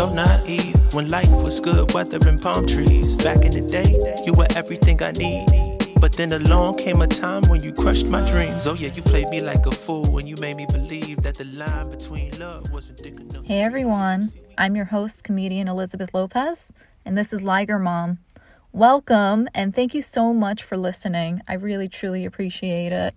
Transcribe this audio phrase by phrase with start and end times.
[0.00, 3.14] so naive when life was good, weather and palm trees.
[3.16, 3.90] Back in the day,
[4.24, 5.46] you were everything I need.
[6.00, 8.66] But then along came a time when you crushed my dreams.
[8.66, 11.44] Oh, yeah, you played me like a fool when you made me believe that the
[11.44, 13.44] line between love wasn't thick enough.
[13.44, 16.72] Hey everyone, I'm your host, comedian Elizabeth Lopez,
[17.04, 18.20] and this is Liger Mom.
[18.72, 21.42] Welcome, and thank you so much for listening.
[21.46, 23.14] I really, truly appreciate it.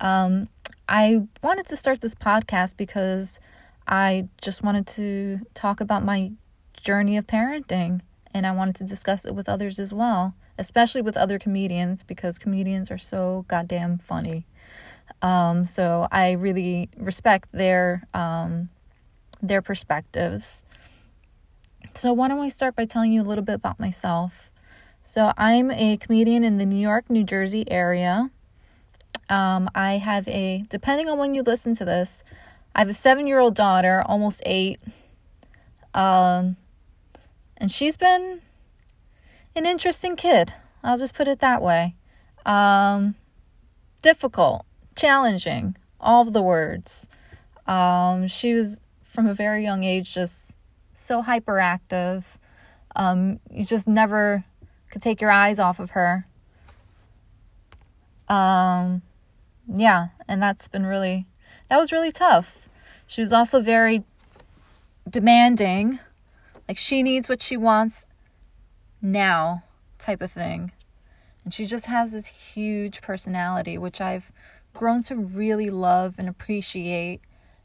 [0.00, 0.50] Um,
[0.86, 3.40] I wanted to start this podcast because
[3.86, 6.32] I just wanted to talk about my
[6.82, 8.00] journey of parenting
[8.32, 12.38] and I wanted to discuss it with others as well, especially with other comedians because
[12.38, 14.46] comedians are so goddamn funny.
[15.22, 18.70] Um, so I really respect their um,
[19.42, 20.64] their perspectives.
[21.94, 24.50] So why don't I start by telling you a little bit about myself?
[25.02, 28.30] So I'm a comedian in the New York, New Jersey area.
[29.28, 32.24] Um, I have a depending on when you listen to this,
[32.74, 34.80] I have a seven year old daughter, almost eight.
[35.94, 36.56] Um,
[37.56, 38.42] and she's been
[39.54, 40.52] an interesting kid.
[40.82, 41.94] I'll just put it that way.
[42.44, 43.14] Um,
[44.02, 47.08] difficult, challenging, all the words.
[47.66, 50.52] Um, she was from a very young age just
[50.92, 52.24] so hyperactive.
[52.96, 54.44] Um, you just never
[54.90, 56.26] could take your eyes off of her.
[58.28, 59.02] Um,
[59.68, 61.26] yeah, and that's been really,
[61.68, 62.63] that was really tough.
[63.06, 64.04] She was also very
[65.08, 65.98] demanding.
[66.68, 68.06] Like she needs what she wants
[69.02, 69.64] now,
[69.98, 70.72] type of thing.
[71.44, 74.32] And she just has this huge personality, which I've
[74.72, 77.20] grown to really love and appreciate.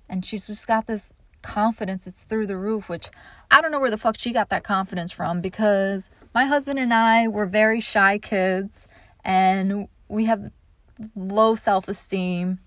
[0.09, 3.09] And she's just got this confidence it's through the roof, which
[3.49, 6.93] I don't know where the fuck she got that confidence from because my husband and
[6.93, 8.87] I were very shy kids
[9.23, 10.51] and we have
[11.15, 12.59] low self esteem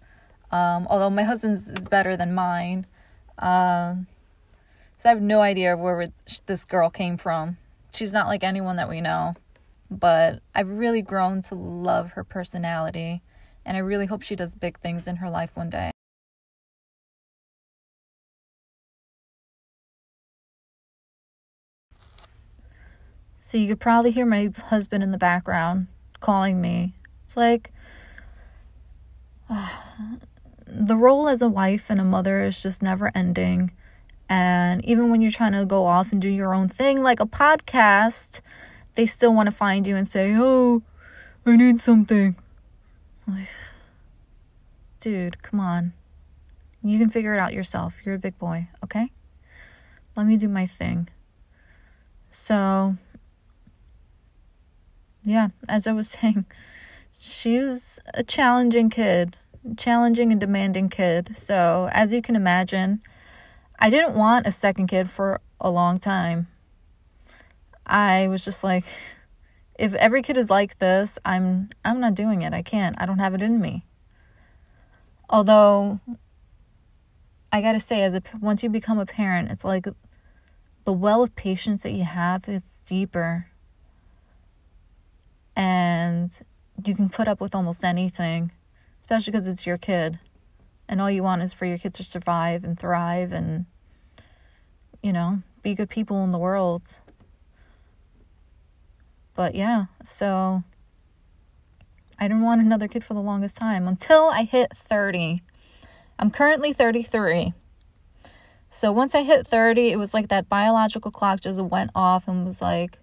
[0.53, 2.87] um, although my husband's is better than mine.
[3.39, 3.95] Uh,
[4.99, 6.13] so I have no idea where
[6.47, 7.57] this girl came from.
[7.95, 9.35] She's not like anyone that we know.
[9.91, 13.23] But I've really grown to love her personality.
[13.65, 15.91] And I really hope she does big things in her life one day.
[23.41, 25.89] So you could probably hear my husband in the background
[26.21, 26.95] calling me.
[27.25, 27.73] It's like,
[30.75, 33.73] the role as a wife and a mother is just never ending.
[34.29, 37.27] And even when you're trying to go off and do your own thing, like a
[37.27, 38.41] podcast,
[38.95, 40.83] they still want to find you and say, Oh,
[41.45, 42.37] I need something.
[43.27, 43.49] Like,
[45.01, 45.93] dude, come on.
[46.83, 47.99] You can figure it out yourself.
[48.05, 49.13] You're a big boy, okay?
[50.17, 51.09] Let me do my thing.
[52.31, 52.97] So,
[55.23, 56.47] yeah, as I was saying,
[57.19, 59.37] she's a challenging kid
[59.77, 61.37] challenging and demanding kid.
[61.37, 63.03] So, as you can imagine,
[63.79, 66.49] I didn't want a second kid for a long time.
[67.87, 68.85] I was just like
[69.79, 72.53] if every kid is like this, I'm I'm not doing it.
[72.53, 72.97] I can't.
[72.99, 73.85] I don't have it in me.
[75.29, 76.01] Although
[77.51, 79.87] I got to say as a once you become a parent, it's like
[80.85, 83.49] the well of patience that you have it's deeper.
[85.55, 86.31] And
[86.85, 88.53] you can put up with almost anything
[89.03, 90.21] especially because it's your kid.
[90.89, 93.67] And all you want is for your kids to survive and thrive and
[95.03, 97.01] you know be good people in the world.
[99.35, 100.63] But yeah so
[102.19, 105.41] i didn't want another kid for the longest time until i hit 30
[106.19, 107.55] i'm currently 33
[108.69, 112.45] so once i hit 30 it was like that biological clock just went off and
[112.45, 112.99] was like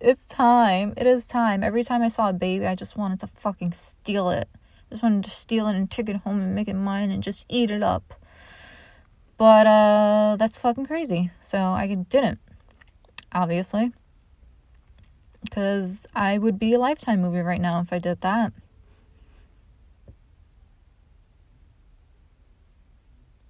[0.00, 0.94] it's time.
[0.96, 1.64] It is time.
[1.64, 4.48] Every time i saw a baby i just wanted to fucking steal it
[4.90, 7.44] just wanted to steal it and take it home and make it mine and just
[7.48, 8.14] eat it up.
[9.36, 11.30] But uh that's fucking crazy.
[11.40, 12.38] So I didn't.
[13.32, 13.92] Obviously.
[15.42, 18.52] Because I would be a lifetime movie right now if I did that.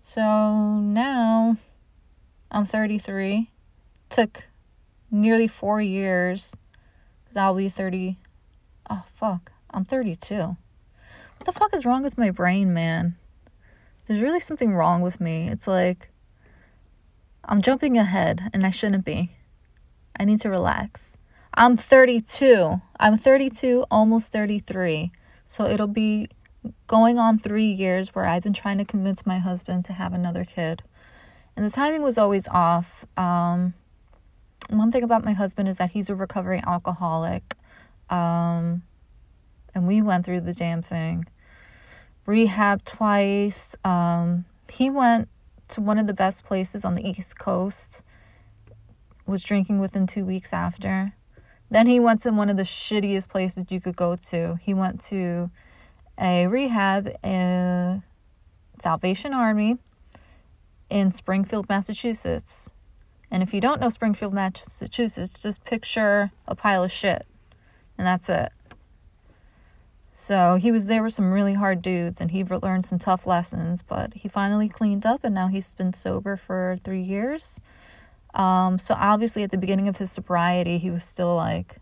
[0.02, 1.58] So now
[2.50, 3.50] I'm 33.
[4.08, 4.46] Took
[5.10, 6.56] nearly four years
[7.22, 8.16] because I'll be 30.
[8.88, 9.52] Oh, fuck.
[9.70, 10.56] I'm 32.
[11.48, 13.16] The fuck is wrong with my brain, man?
[14.04, 15.48] There's really something wrong with me.
[15.48, 16.10] It's like
[17.42, 19.30] I'm jumping ahead and I shouldn't be.
[20.20, 21.16] I need to relax.
[21.54, 22.82] I'm 32.
[23.00, 25.10] I'm 32, almost 33.
[25.46, 26.28] So it'll be
[26.86, 30.44] going on three years where I've been trying to convince my husband to have another
[30.44, 30.82] kid.
[31.56, 33.06] And the timing was always off.
[33.16, 33.72] Um,
[34.68, 37.54] one thing about my husband is that he's a recovering alcoholic.
[38.10, 38.82] Um,
[39.74, 41.24] and we went through the damn thing.
[42.28, 43.74] Rehab twice.
[43.84, 45.30] Um, he went
[45.68, 48.02] to one of the best places on the East Coast
[49.26, 51.14] was drinking within two weeks after.
[51.70, 54.58] Then he went to one of the shittiest places you could go to.
[54.62, 55.50] He went to
[56.18, 58.02] a rehab in
[58.78, 59.78] Salvation Army
[60.90, 62.74] in Springfield, Massachusetts.
[63.30, 67.26] And if you don't know Springfield, Massachusetts, just picture a pile of shit.
[67.96, 68.52] And that's it.
[70.20, 73.82] So he was there with some really hard dudes and he learned some tough lessons,
[73.82, 77.60] but he finally cleaned up and now he's been sober for three years.
[78.34, 81.76] Um, so obviously at the beginning of his sobriety, he was still like,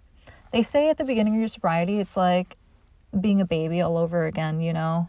[0.52, 2.58] they say at the beginning of your sobriety, it's like
[3.18, 5.08] being a baby all over again, you know,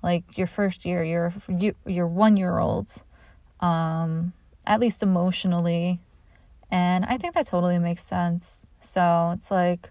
[0.00, 3.02] like your first year, you're, you, you're one year old,
[3.58, 4.32] um,
[4.64, 5.98] at least emotionally.
[6.70, 8.64] And I think that totally makes sense.
[8.78, 9.90] So it's like,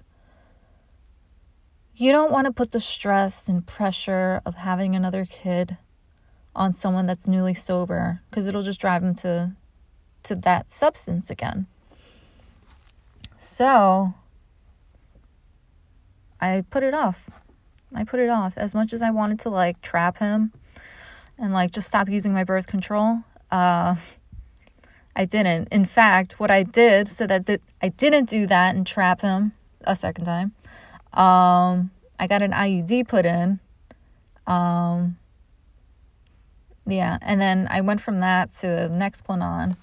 [2.00, 5.76] you don't want to put the stress and pressure of having another kid
[6.56, 9.52] on someone that's newly sober because it'll just drive them to
[10.24, 11.68] to that substance again.
[13.38, 14.14] So
[16.40, 17.30] I put it off.
[17.94, 20.54] I put it off as much as I wanted to like trap him
[21.38, 23.24] and like just stop using my birth control.
[23.52, 23.98] Uh
[25.18, 25.68] I didn't.
[25.70, 29.52] In fact, what I did so that I didn't do that and trap him
[29.82, 30.54] a second time
[31.14, 33.60] um, I got an IUD put in.
[34.48, 35.18] Um,
[36.86, 39.78] yeah, and then I went from that to the next Nexplanon.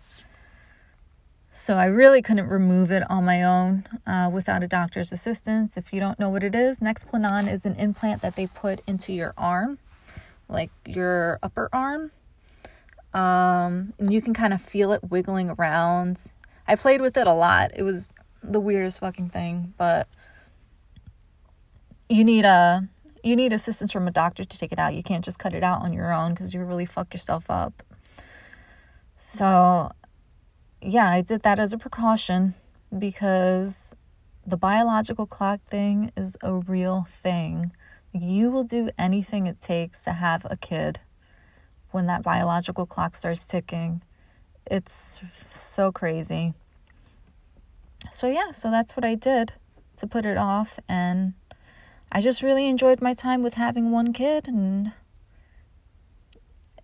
[1.50, 5.78] So I really couldn't remove it on my own uh, without a doctor's assistance.
[5.78, 9.14] If you don't know what it is, Nexplanon is an implant that they put into
[9.14, 9.78] your arm,
[10.50, 12.10] like your upper arm.
[13.14, 16.20] Um, and you can kind of feel it wiggling around.
[16.68, 17.70] I played with it a lot.
[17.74, 18.12] It was
[18.42, 20.08] the weirdest fucking thing, but
[22.08, 22.88] you need a
[23.26, 24.94] you need assistance from a doctor to take it out.
[24.94, 27.82] You can't just cut it out on your own because you really fuck yourself up.
[29.18, 29.90] So,
[30.80, 32.54] yeah, I did that as a precaution
[32.96, 33.92] because
[34.46, 37.72] the biological clock thing is a real thing.
[38.12, 41.00] You will do anything it takes to have a kid
[41.90, 44.02] when that biological clock starts ticking.
[44.70, 45.20] It's
[45.50, 46.54] so crazy.
[48.12, 49.54] So, yeah, so that's what I did
[49.96, 51.34] to put it off and
[52.12, 54.92] I just really enjoyed my time with having one kid and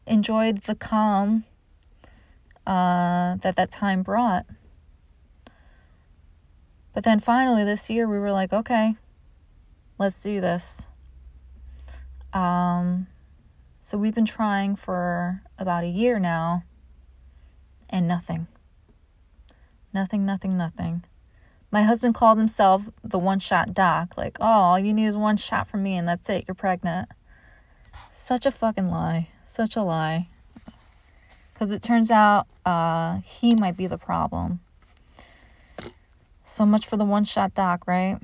[0.06, 1.44] enjoyed the calm
[2.66, 4.46] uh, that that time brought.
[6.92, 8.96] But then finally this year we were like, okay,
[9.98, 10.88] let's do this.
[12.32, 13.06] Um,
[13.80, 16.64] so we've been trying for about a year now
[17.88, 18.46] and nothing.
[19.92, 21.04] Nothing, nothing, nothing.
[21.72, 24.14] My husband called himself the one shot doc.
[24.19, 26.44] Like, oh, all you need is one shot from me and that's it.
[26.46, 27.08] You're pregnant.
[28.10, 29.28] Such a fucking lie.
[29.46, 30.28] Such a lie.
[31.52, 34.60] Because it turns out uh, he might be the problem.
[36.44, 38.19] So much for the one shot doc, right?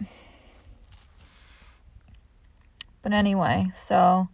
[3.00, 4.28] But anyway, so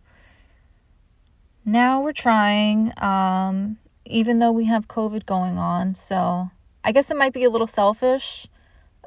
[1.64, 5.94] now we're trying, um, even though we have COVID going on.
[5.94, 6.50] So
[6.82, 8.48] I guess it might be a little selfish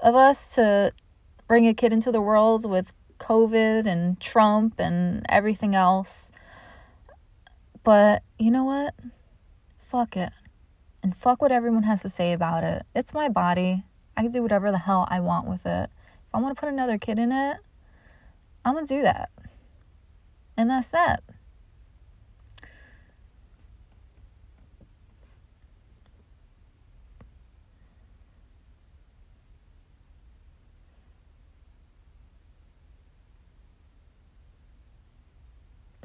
[0.02, 0.94] of us to
[1.48, 6.32] bring a kid into the world with COVID and Trump and everything else.
[7.84, 8.94] But you know what?
[9.78, 10.34] Fuck it.
[11.02, 12.84] And fuck what everyone has to say about it.
[12.96, 13.84] It's my body.
[14.16, 15.90] I can do whatever the hell I want with it.
[16.28, 17.58] If I want to put another kid in it,
[18.66, 19.30] I'm going to do that.
[20.58, 21.24] And that's that.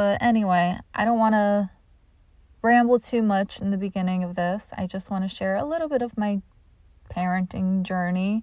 [0.02, 1.70] But anyway, I don't want to
[2.60, 4.72] ramble too much in the beginning of this.
[4.76, 6.42] I just want to share a little bit of my
[7.08, 8.42] parenting journey.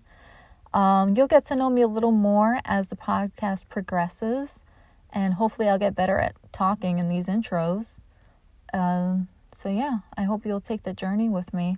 [0.73, 4.63] Um, you'll get to know me a little more as the podcast progresses,
[5.11, 8.03] and hopefully, I'll get better at talking in these intros.
[8.73, 11.75] Um, so, yeah, I hope you'll take the journey with me.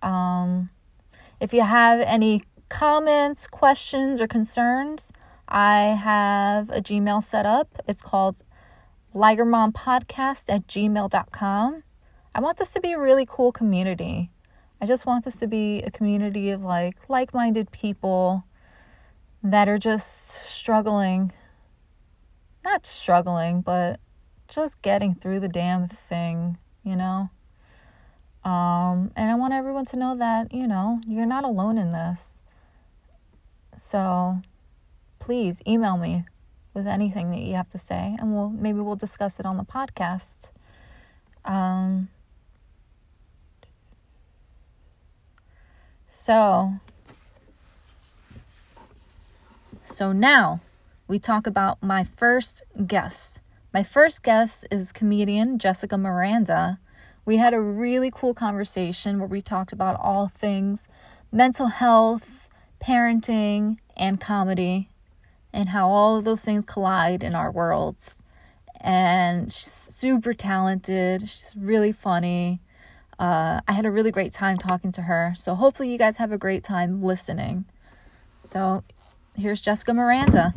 [0.00, 0.70] Um,
[1.42, 5.12] if you have any comments, questions, or concerns,
[5.46, 7.82] I have a Gmail set up.
[7.86, 8.40] It's called
[9.18, 11.82] ligermompodcast at gmail.com.
[12.34, 14.30] I want this to be a really cool community.
[14.80, 18.44] I just want this to be a community of like like minded people
[19.42, 21.32] that are just struggling.
[22.64, 23.98] Not struggling, but
[24.46, 27.30] just getting through the damn thing, you know?
[28.44, 32.42] Um, and I want everyone to know that, you know, you're not alone in this.
[33.76, 34.42] So
[35.18, 36.24] please email me
[36.78, 39.64] with anything that you have to say, and we'll maybe we'll discuss it on the
[39.64, 40.50] podcast.
[41.44, 42.08] Um,
[46.18, 46.72] So,
[49.84, 50.60] so now
[51.06, 53.40] we talk about my first guest.
[53.72, 56.80] My first guest is comedian Jessica Miranda.
[57.24, 60.88] We had a really cool conversation where we talked about all things
[61.30, 62.48] mental health,
[62.82, 64.88] parenting, and comedy,
[65.52, 68.22] and how all of those things collide in our worlds.
[68.80, 72.60] And she's super talented, she's really funny.
[73.18, 75.32] Uh, I had a really great time talking to her.
[75.36, 77.64] So, hopefully, you guys have a great time listening.
[78.44, 78.84] So,
[79.36, 80.54] here's Jessica Miranda.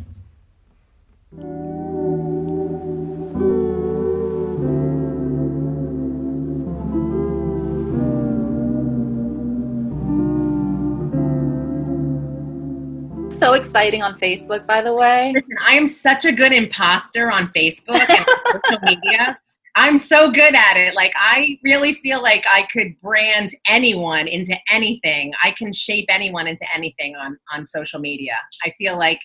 [13.32, 15.34] So exciting on Facebook, by the way.
[15.66, 19.38] I am such a good imposter on Facebook and social media.
[19.74, 20.94] I'm so good at it.
[20.94, 25.32] Like I really feel like I could brand anyone into anything.
[25.42, 28.36] I can shape anyone into anything on on social media.
[28.64, 29.20] I feel like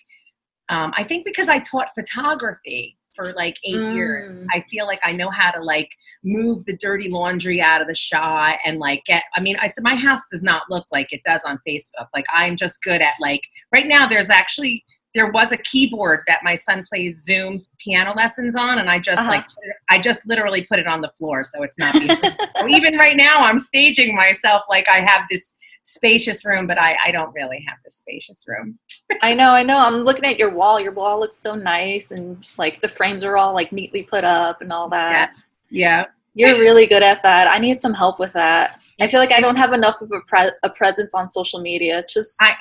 [0.68, 3.94] um, I think because I taught photography for like eight mm.
[3.94, 5.90] years, I feel like I know how to like
[6.22, 9.24] move the dirty laundry out of the shot and like get.
[9.34, 12.06] I mean, it's, my house does not look like it does on Facebook.
[12.14, 13.42] Like I'm just good at like
[13.74, 14.06] right now.
[14.06, 14.84] There's actually
[15.14, 19.20] there was a keyboard that my son plays Zoom piano lessons on, and I just
[19.20, 19.30] uh-huh.
[19.30, 19.44] like
[19.88, 21.94] I just literally put it on the floor, so it's not.
[22.68, 25.56] even right now, I'm staging myself like I have this
[25.88, 28.78] spacious room, but I, I don't really have the spacious room.
[29.22, 29.78] I know, I know.
[29.78, 30.78] I'm looking at your wall.
[30.80, 34.60] Your wall looks so nice, and like the frames are all like neatly put up
[34.60, 35.32] and all that.
[35.70, 36.04] Yeah.
[36.34, 36.48] yeah.
[36.48, 37.48] You're really good at that.
[37.48, 38.80] I need some help with that.
[39.00, 42.00] I feel like I don't have enough of a, pre- a presence on social media.
[42.00, 42.54] It's just I,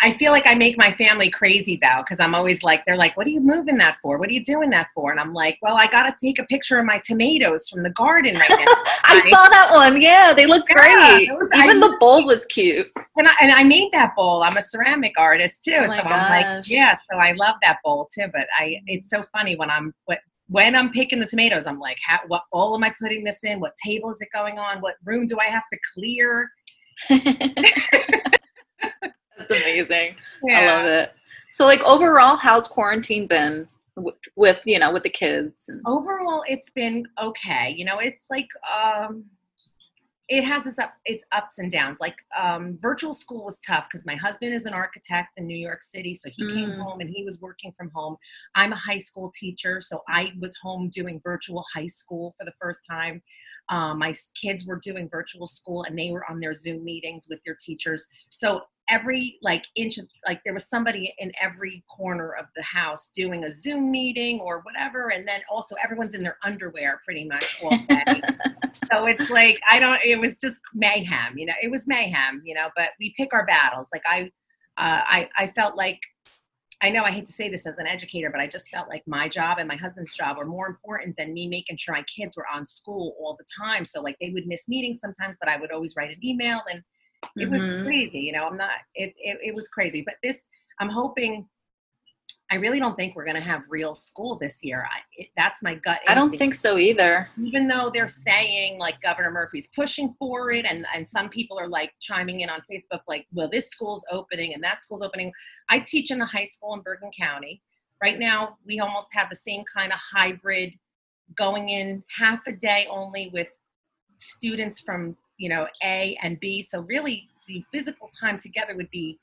[0.00, 3.16] I feel like I make my family crazy though, because I'm always like, they're like,
[3.16, 4.18] what are you moving that for?
[4.18, 5.10] What are you doing that for?
[5.10, 7.90] And I'm like, well, I got to take a picture of my tomatoes from the
[7.90, 8.56] garden right now.
[8.56, 10.00] I, I, saw that one.
[10.00, 11.32] Yeah, they looked yeah, great.
[11.32, 12.86] Was, Even I, the bowl was cute.
[13.16, 14.42] And I, and I made that bowl.
[14.42, 15.78] I'm a ceramic artist too.
[15.78, 16.06] Oh so gosh.
[16.06, 18.26] I'm like, yeah, so I love that bowl too.
[18.32, 18.84] But I, mm-hmm.
[18.86, 19.92] it's so funny when I'm,
[20.48, 23.58] when I'm picking the tomatoes, I'm like, how, what bowl am I putting this in?
[23.58, 24.80] What table is it going on?
[24.80, 26.50] What room do I have to clear?
[29.48, 30.16] That's amazing.
[30.44, 30.60] Yeah.
[30.60, 31.12] I love it.
[31.50, 35.68] So, like overall, how's quarantine been with, with you know with the kids?
[35.68, 37.74] And- overall, it's been okay.
[37.76, 39.24] You know, it's like um,
[40.28, 42.00] it has its up its ups and downs.
[42.00, 45.82] Like um, virtual school was tough because my husband is an architect in New York
[45.82, 46.54] City, so he mm.
[46.54, 48.16] came home and he was working from home.
[48.54, 52.52] I'm a high school teacher, so I was home doing virtual high school for the
[52.60, 53.22] first time.
[53.70, 57.40] Um, my kids were doing virtual school and they were on their Zoom meetings with
[57.44, 58.06] their teachers.
[58.32, 63.10] So every like inch of like there was somebody in every corner of the house
[63.14, 67.62] doing a zoom meeting or whatever and then also everyone's in their underwear pretty much
[67.62, 68.20] all day
[68.90, 72.54] so it's like i don't it was just mayhem you know it was mayhem you
[72.54, 74.22] know but we pick our battles like i
[74.78, 76.00] uh, i i felt like
[76.80, 79.02] I know I hate to say this as an educator, but I just felt like
[79.04, 82.36] my job and my husband's job were more important than me making sure my kids
[82.36, 83.84] were on school all the time.
[83.84, 86.82] So like they would miss meetings sometimes, but I would always write an email and
[87.36, 87.52] it mm-hmm.
[87.52, 90.48] was crazy you know i'm not it, it, it was crazy but this
[90.80, 91.46] i'm hoping
[92.50, 95.62] i really don't think we're going to have real school this year I, it, that's
[95.62, 96.10] my gut instinct.
[96.10, 100.66] i don't think so either even though they're saying like governor murphy's pushing for it
[100.70, 104.54] and and some people are like chiming in on facebook like well this school's opening
[104.54, 105.32] and that school's opening
[105.68, 107.62] i teach in a high school in bergen county
[108.02, 110.72] right now we almost have the same kind of hybrid
[111.34, 113.48] going in half a day only with
[114.16, 119.18] students from you know a and b so really the physical time together would be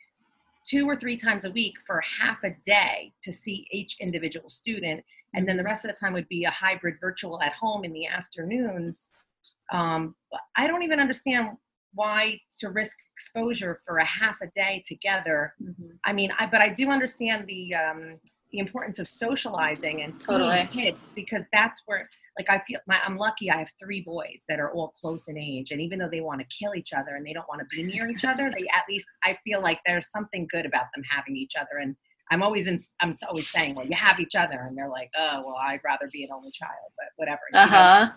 [0.65, 5.03] two or three times a week for half a day to see each individual student
[5.35, 7.93] and then the rest of the time would be a hybrid virtual at home in
[7.93, 9.11] the afternoons
[9.71, 10.15] um,
[10.55, 11.49] i don't even understand
[11.93, 15.91] why to risk exposure for a half a day together mm-hmm.
[16.05, 18.17] i mean i but i do understand the um,
[18.51, 20.67] the importance of socializing and totally.
[20.71, 24.59] kids because that's where like I feel my, I'm lucky I have three boys that
[24.59, 27.25] are all close in age and even though they want to kill each other and
[27.25, 30.09] they don't want to be near each other they at least I feel like there's
[30.09, 31.95] something good about them having each other and
[32.31, 35.43] I'm always in I'm always saying well you have each other and they're like oh
[35.45, 38.11] well I'd rather be an only child but whatever uh-huh.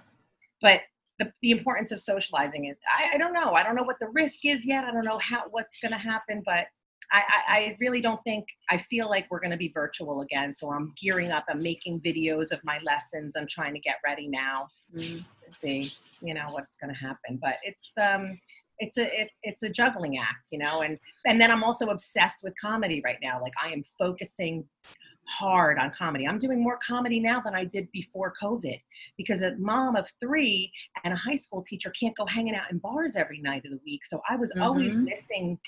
[0.60, 0.80] but
[1.18, 4.08] the, the importance of socializing is, I, I don't know I don't know what the
[4.08, 6.66] risk is yet I don't know how what's going to happen but
[7.10, 10.52] I, I, really don't think I feel like we're going to be virtual again.
[10.52, 11.44] So I'm gearing up.
[11.48, 13.34] I'm making videos of my lessons.
[13.34, 15.16] I'm trying to get ready now mm-hmm.
[15.18, 17.38] to see, you know, what's going to happen.
[17.40, 18.38] But it's um,
[18.78, 22.42] it's a it, it's a juggling act you know and and then i'm also obsessed
[22.42, 24.64] with comedy right now like i am focusing
[25.26, 28.80] hard on comedy i'm doing more comedy now than i did before covid
[29.16, 30.70] because a mom of three
[31.04, 33.80] and a high school teacher can't go hanging out in bars every night of the
[33.84, 34.62] week so i was mm-hmm.
[34.62, 35.58] always missing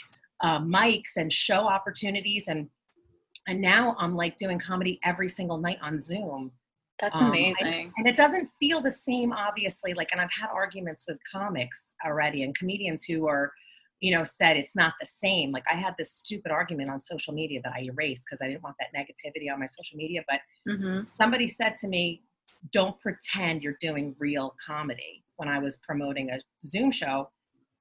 [0.43, 2.69] uh, mics and show opportunities and
[3.49, 6.51] and now i'm like doing comedy every single night on zoom
[7.01, 7.67] that's amazing.
[7.67, 9.95] Um, and, and, it doesn't feel the same, obviously.
[9.95, 13.53] Like, and I've had arguments with comics already and comedians who are,
[14.01, 15.51] you know, said it's not the same.
[15.51, 18.63] Like, I had this stupid argument on social media that I erased because I didn't
[18.63, 20.23] want that negativity on my social media.
[20.29, 21.03] But mm-hmm.
[21.15, 22.23] somebody said to me,
[22.73, 27.31] don't pretend you're doing real comedy when I was promoting a Zoom show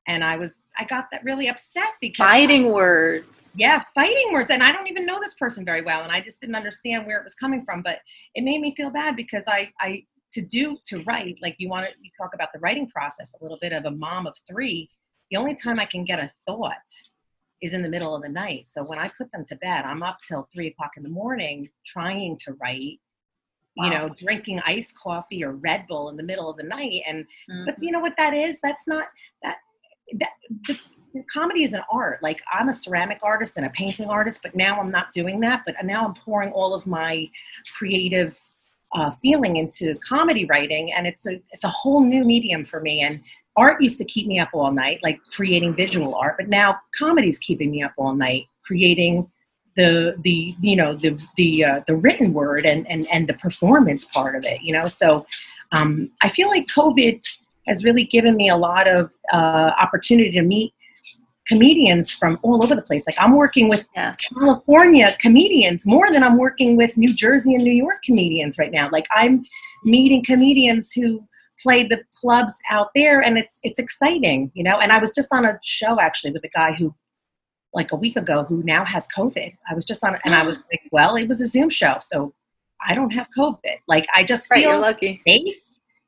[0.10, 3.56] and I was I got that really upset because fighting I, words.
[3.58, 6.42] Yeah, fighting words, and I don't even know this person very well, and I just
[6.42, 7.84] didn't understand where it was coming from.
[7.84, 8.00] But
[8.34, 11.86] it made me feel bad because I I to do to write like you want
[11.86, 14.90] to you talk about the writing process a little bit of a mom of three.
[15.30, 16.90] The only time I can get a thought
[17.62, 18.66] is in the middle of the night.
[18.66, 21.70] So when I put them to bed, I'm up till three o'clock in the morning
[21.86, 23.00] trying to write
[23.78, 23.86] Wow.
[23.86, 27.24] you know drinking iced coffee or red bull in the middle of the night and
[27.50, 27.66] mm-hmm.
[27.66, 29.06] but you know what that is that's not
[29.44, 29.58] that
[30.16, 30.32] that,
[30.68, 30.80] the,
[31.32, 32.22] comedy is an art.
[32.22, 35.64] Like I'm a ceramic artist and a painting artist, but now I'm not doing that.
[35.66, 37.30] But now I'm pouring all of my
[37.78, 38.40] creative
[38.94, 43.02] uh, feeling into comedy writing, and it's a it's a whole new medium for me.
[43.02, 43.22] And
[43.56, 47.40] art used to keep me up all night, like creating visual art, but now comedy's
[47.40, 49.30] keeping me up all night, creating
[49.76, 54.06] the the you know the the uh, the written word and and and the performance
[54.06, 54.62] part of it.
[54.62, 55.26] You know, so
[55.72, 57.22] um, I feel like COVID
[57.70, 60.74] has really given me a lot of uh, opportunity to meet
[61.50, 63.08] comedians from all over the place.
[63.08, 64.18] Like I'm working with yes.
[64.34, 68.88] California comedians more than I'm working with New Jersey and New York comedians right now.
[68.92, 69.44] Like I'm
[69.84, 71.22] meeting comedians who
[71.62, 74.78] play the clubs out there and it's it's exciting, you know.
[74.78, 76.94] And I was just on a show actually with a guy who
[77.74, 79.52] like a week ago who now has COVID.
[79.70, 82.34] I was just on and I was like, well, it was a Zoom show, so
[82.88, 83.78] I don't have COVID.
[83.88, 85.22] Like I just feel right, lucky.
[85.28, 85.58] safe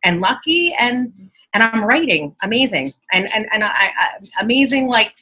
[0.03, 1.13] and lucky and
[1.53, 4.07] and I'm writing amazing and and and I, I,
[4.41, 5.13] amazing like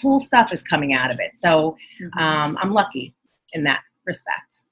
[0.00, 1.36] cool stuff is coming out of it.
[1.36, 2.18] So mm-hmm.
[2.18, 3.14] um, I'm lucky
[3.52, 4.62] in that respect.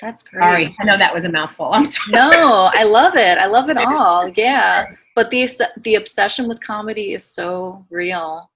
[0.00, 0.44] That's great.
[0.44, 1.70] Sorry, I know that was a mouthful.
[1.72, 2.12] I'm sorry.
[2.12, 3.38] No, I love it.
[3.38, 4.28] I love it all.
[4.30, 8.50] Yeah, but the the obsession with comedy is so real,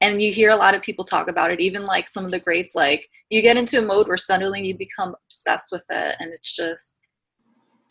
[0.00, 1.60] and you hear a lot of people talk about it.
[1.60, 4.76] Even like some of the greats, like you get into a mode where suddenly you
[4.76, 6.98] become obsessed with it, and it's just,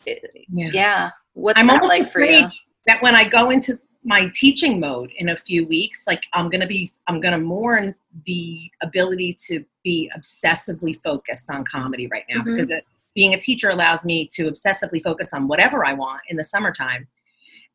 [0.04, 0.70] it, yeah.
[0.74, 1.10] yeah.
[1.32, 2.46] What's I'm that like for you?
[2.88, 6.66] That when I go into my teaching mode in a few weeks, like I'm gonna
[6.66, 7.94] be, I'm gonna mourn
[8.26, 12.56] the ability to be obsessively focused on comedy right now mm-hmm.
[12.56, 16.36] because it, being a teacher allows me to obsessively focus on whatever I want in
[16.36, 17.06] the summertime.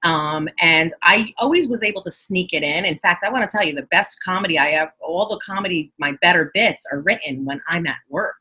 [0.02, 2.84] Um, and I always was able to sneak it in.
[2.84, 5.94] In fact, I want to tell you the best comedy I have, all the comedy,
[5.98, 8.36] my better bits are written when I'm at work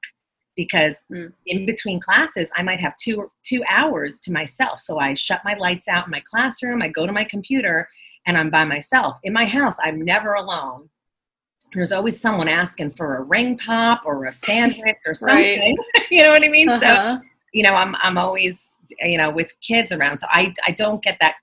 [0.57, 1.33] because mm.
[1.47, 4.81] in between classes i might have two two hours to myself.
[4.81, 7.89] So i shut my lights out in my classroom i go to my computer
[8.27, 9.19] and i'm by myself.
[9.23, 10.89] In my house i'm never alone.
[11.75, 15.77] There's always someone asking for a ring pop or a sandwich or something.
[16.11, 16.69] You know what i mean?
[16.69, 17.19] Uh-huh.
[17.21, 20.19] so you know i'm i'm always you know with kids around.
[20.19, 21.37] So i i don't get that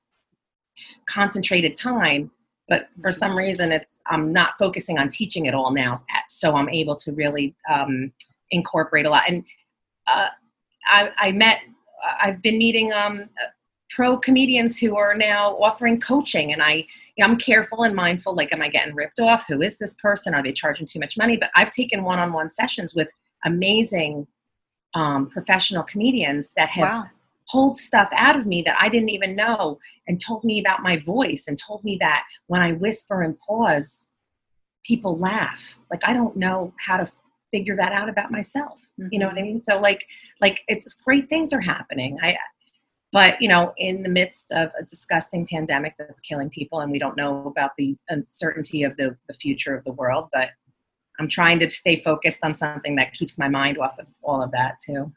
[1.07, 2.31] concentrated time
[2.69, 5.95] but for some reason it's i'm not focusing on teaching at all now
[6.29, 8.13] so i'm able to really um,
[8.51, 9.23] incorporate a lot.
[9.27, 9.43] And
[10.07, 10.29] uh,
[10.87, 11.61] I, I, met,
[12.21, 13.29] I've been meeting um,
[13.89, 16.85] pro comedians who are now offering coaching, and I,
[17.21, 18.35] I'm careful and mindful.
[18.35, 19.45] Like, am I getting ripped off?
[19.47, 20.33] Who is this person?
[20.33, 21.37] Are they charging too much money?
[21.37, 23.09] But I've taken one-on-one sessions with
[23.45, 24.27] amazing
[24.93, 26.83] um, professional comedians that have.
[26.83, 27.09] Wow
[27.51, 30.97] pulled stuff out of me that I didn't even know and told me about my
[30.97, 34.11] voice and told me that when I whisper and pause,
[34.85, 35.77] people laugh.
[35.89, 37.11] Like I don't know how to
[37.51, 39.07] figure that out about myself mm-hmm.
[39.11, 39.49] you know what i mm-hmm.
[39.49, 40.05] mean so like
[40.41, 42.35] like it's great things are happening i
[43.11, 46.99] but you know in the midst of a disgusting pandemic that's killing people and we
[46.99, 50.51] don't know about the uncertainty of the, the future of the world but
[51.19, 54.51] i'm trying to stay focused on something that keeps my mind off of all of
[54.51, 55.11] that too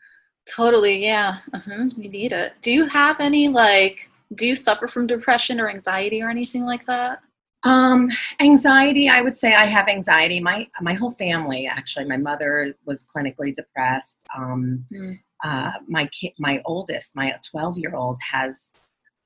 [0.47, 1.88] totally yeah uh-huh.
[1.97, 6.23] you need it do you have any like do you suffer from depression or anxiety
[6.23, 7.21] or anything like that
[7.64, 8.09] um,
[8.40, 10.40] anxiety, I would say I have anxiety.
[10.40, 14.27] My my whole family, actually, my mother was clinically depressed.
[14.37, 15.18] Um, mm.
[15.44, 18.75] uh, my kid, my oldest, my 12 year old, has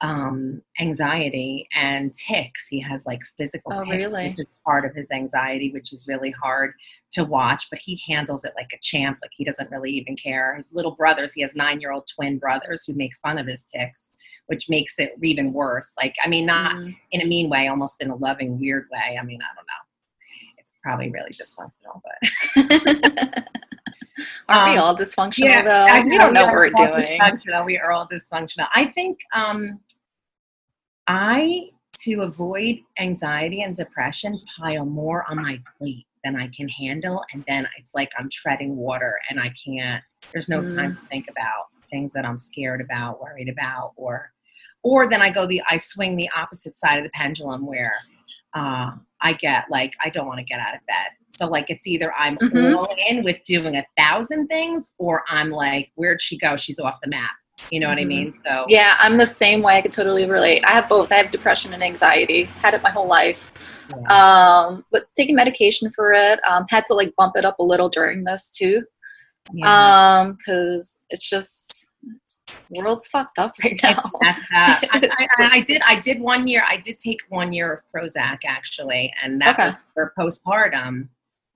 [0.03, 2.69] um, anxiety and tics.
[2.69, 4.29] He has like physical Oh, tics, really?
[4.31, 6.73] which is part of his anxiety, which is really hard
[7.13, 7.69] to watch.
[7.71, 9.19] But he handles it like a champ.
[9.23, 10.55] Like he doesn't really even care.
[10.55, 14.13] His little brothers, he has nine-year-old twin brothers who make fun of his tics,
[14.47, 15.95] which makes it even worse.
[15.99, 16.95] Like I mean, not Mm.
[17.13, 19.17] in a mean way, almost in a loving, weird way.
[19.19, 20.59] I mean, I don't know.
[20.59, 23.45] It's probably really dysfunctional, but
[24.49, 26.09] Aren't we Um, all dysfunctional I though?
[26.09, 27.19] We don't know we what are we're all doing.
[27.19, 27.65] Dysfunctional.
[27.67, 28.69] We are all dysfunctional.
[28.75, 29.81] I think um,
[31.07, 31.71] I,
[32.05, 37.45] to avoid anxiety and depression, pile more on my plate than I can handle, and
[37.47, 40.03] then it's like I'm treading water, and I can't.
[40.33, 44.33] There's no time to think about things that I'm scared about, worried about, or,
[44.83, 47.95] or then I go the I swing the opposite side of the pendulum where.
[48.55, 51.07] Uh, I get like I don't want to get out of bed.
[51.29, 52.77] So like it's either I'm Mhm.
[52.77, 56.57] all in with doing a thousand things, or I'm like, where'd she go?
[56.57, 57.31] She's off the map.
[57.71, 58.09] You know what I Mhm.
[58.09, 58.33] mean?
[58.33, 59.77] So Yeah, I'm the same way.
[59.77, 60.63] I could totally relate.
[60.67, 61.11] I have both.
[61.11, 62.45] I have depression and anxiety.
[62.63, 63.83] Had it my whole life.
[63.91, 64.13] yeah.
[64.67, 66.39] Um, but taking medication for it.
[66.47, 68.83] Um, had to like bump it up a little during this too.
[69.53, 70.19] Yeah.
[70.21, 71.93] Um, because it's just
[72.71, 74.11] world's fucked up right now.
[74.21, 74.85] messed up.
[74.93, 75.83] I, I, I did.
[75.87, 76.63] I did one year.
[76.69, 79.65] I did take one year of Prozac actually, and that Okay.
[79.67, 81.09] was for postpartum.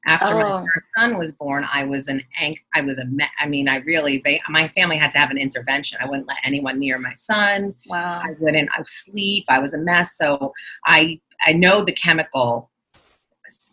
[0.08, 0.58] After my Oh.
[0.60, 3.04] third son was born, I was an ang- I was a.
[3.04, 4.22] Me- I mean, I really.
[4.24, 5.98] They, my family had to have an intervention.
[6.00, 7.74] I wouldn't let anyone near my son.
[7.86, 8.22] Wow.
[8.24, 8.70] I wouldn't.
[8.74, 9.44] I would sleep.
[9.48, 10.16] I was a mess.
[10.16, 10.54] So
[10.86, 12.70] I I know the chemical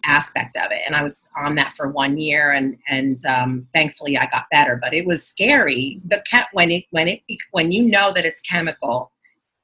[0.06, 4.18] aspect of it, and I was on that for one year, and and um, thankfully
[4.18, 4.80] I got better.
[4.82, 6.02] But it was scary.
[6.06, 9.12] The cat when it when it when you know that it's chemical,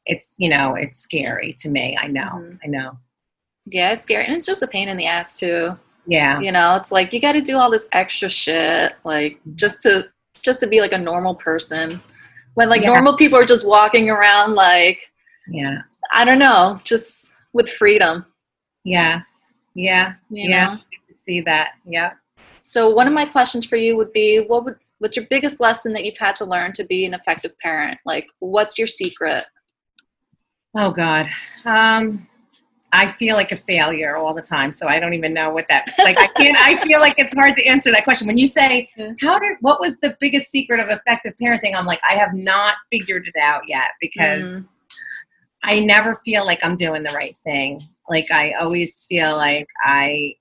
[0.05, 1.97] it's you know it's scary to me.
[1.99, 2.21] I know.
[2.33, 2.59] Mhm.
[2.63, 2.97] I know.
[3.65, 5.77] Yeah, it's scary, and it's just a pain in the ass too.
[6.05, 6.39] Yeah.
[6.41, 10.09] You know, it's like you got to do all this extra shit, like just to
[10.41, 12.01] just to be like a normal person.
[12.55, 12.89] When like Yeah.
[12.89, 15.09] normal people are just walking around, like
[15.47, 15.77] Yeah.
[16.11, 18.25] I don't know, just with freedom.
[18.83, 19.42] Yes.
[19.75, 20.13] Yeah.
[20.29, 20.65] Yeah.
[20.67, 20.79] know?
[21.15, 21.73] See that.
[21.85, 22.13] Yeah.
[22.57, 25.93] So one of my questions for you would be, what would what's your biggest lesson
[25.93, 27.99] that you've had to learn to be an effective parent?
[28.05, 29.45] Like, what's your secret?
[30.75, 31.29] Oh God.
[31.65, 32.27] Um
[32.95, 35.91] I feel like a failure all the time, so I don't even know what that
[35.99, 38.27] like I can't I feel like it's hard to answer that question.
[38.27, 38.87] When you say
[39.19, 41.75] how did what was the biggest secret of effective parenting?
[41.75, 44.67] I'm like, I have not figured it out yet because Mm,
[45.63, 47.79] I never feel like I'm doing the right thing.
[48.09, 50.35] Like I always feel like I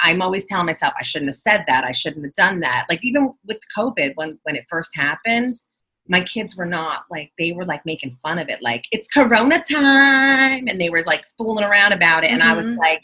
[0.00, 1.84] I'm always telling myself I shouldn't have said that.
[1.84, 2.86] I shouldn't have done that.
[2.88, 5.54] Like even with COVID when when it first happened,
[6.06, 9.62] my kids were not like they were like making fun of it like it's corona
[9.70, 12.78] time and they were like fooling around about it and I was Mhm.
[12.78, 13.02] like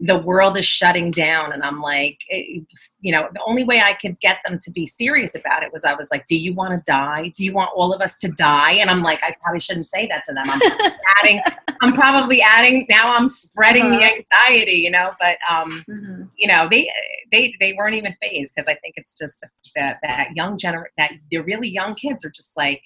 [0.00, 2.64] the world is shutting down and i'm like it,
[3.00, 5.84] you know the only way i could get them to be serious about it was
[5.84, 7.32] i was like do you want to die?
[7.36, 8.72] Do you want all of us to die?
[8.72, 10.48] And i'm like i probably shouldn't say that to them.
[10.48, 10.60] I'm
[11.20, 11.40] adding
[11.80, 14.22] i'm probably adding now i'm spreading the Uh-huh.
[14.50, 16.30] anxiety you know but um mhm.
[16.36, 16.88] you know they
[17.32, 21.12] they they weren't even fazed because i think it's just that that young gener that
[21.30, 22.82] the really young kids are just like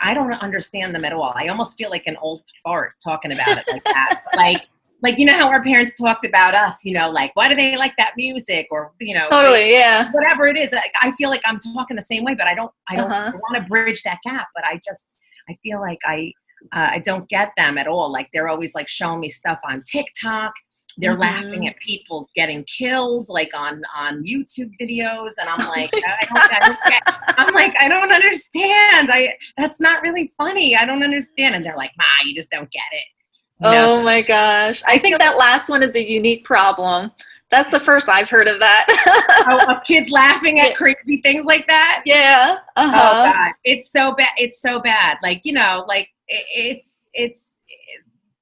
[0.00, 1.32] i don't understand them at all.
[1.34, 4.22] I almost feel like an old fart talking about it like that.
[4.36, 4.62] Like
[5.02, 7.76] like you know how our parents talked about us you know like why do they
[7.76, 8.66] like that music?
[8.70, 10.10] or you know Totally, yeah.
[10.12, 10.72] whatever it is.
[10.72, 13.32] Like, i feel like i'm talking the same way but i don't i don't Uh-huh.
[13.34, 15.16] want to bridge that gap but i just
[15.48, 16.32] i feel like i
[16.72, 18.12] uh, i don't get them at all.
[18.12, 20.52] Like they're always like showing me stuff on tiktok.
[20.98, 21.20] They're Mhm.
[21.20, 26.52] laughing at people getting killed like on on youtube videos and i'm like I don't,
[26.54, 27.02] I don't get,
[27.38, 29.08] i'm like i don't understand.
[29.10, 30.76] I that's not really funny.
[30.76, 31.54] I don't understand.
[31.56, 33.04] And they're like ma you just don't get it
[33.64, 34.82] Oh my gosh.
[34.86, 37.10] I think that last one is a unique problem.
[37.50, 39.44] That's the first I've heard of that.
[39.50, 42.56] oh, of kids laughing at crazy things like that yeah.
[42.76, 43.32] Oh Uh-huh.
[43.32, 44.30] God, it's so bad.
[44.38, 45.18] It's so bad.
[45.22, 47.60] Like you know, like it's it's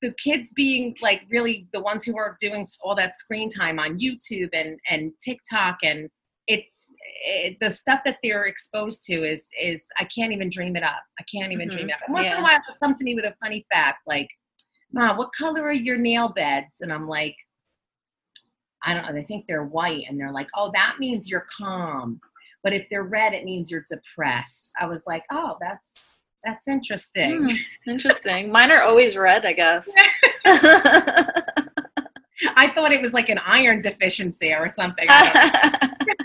[0.01, 3.99] the kids being like really the ones who are doing all that screen time on
[3.99, 6.09] YouTube and and TikTok and
[6.47, 6.93] it's
[7.27, 11.03] it, the stuff that they're exposed to is is I can't even dream it up.
[11.19, 11.73] I can't even Mhm.
[11.73, 12.01] dream it up.
[12.07, 14.29] And once in a while, they'll come to me with a funny fact like,
[14.93, 17.37] "Mom, what color are your nail beds?" And I'm like.
[18.83, 19.13] I don't know.
[19.13, 22.19] They think they're white, and they're like, "Oh, that means you're calm."
[22.63, 24.73] But if they're red, it means you're depressed.
[24.81, 27.57] I was like, "Oh, that's that's interesting." Hmm,
[27.91, 28.51] interesting.
[28.51, 29.93] Mine are always red, I guess.
[32.57, 35.07] I thought it was like an iron deficiency or something.
[35.09, 36.19] I don't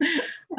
[0.00, 0.08] know,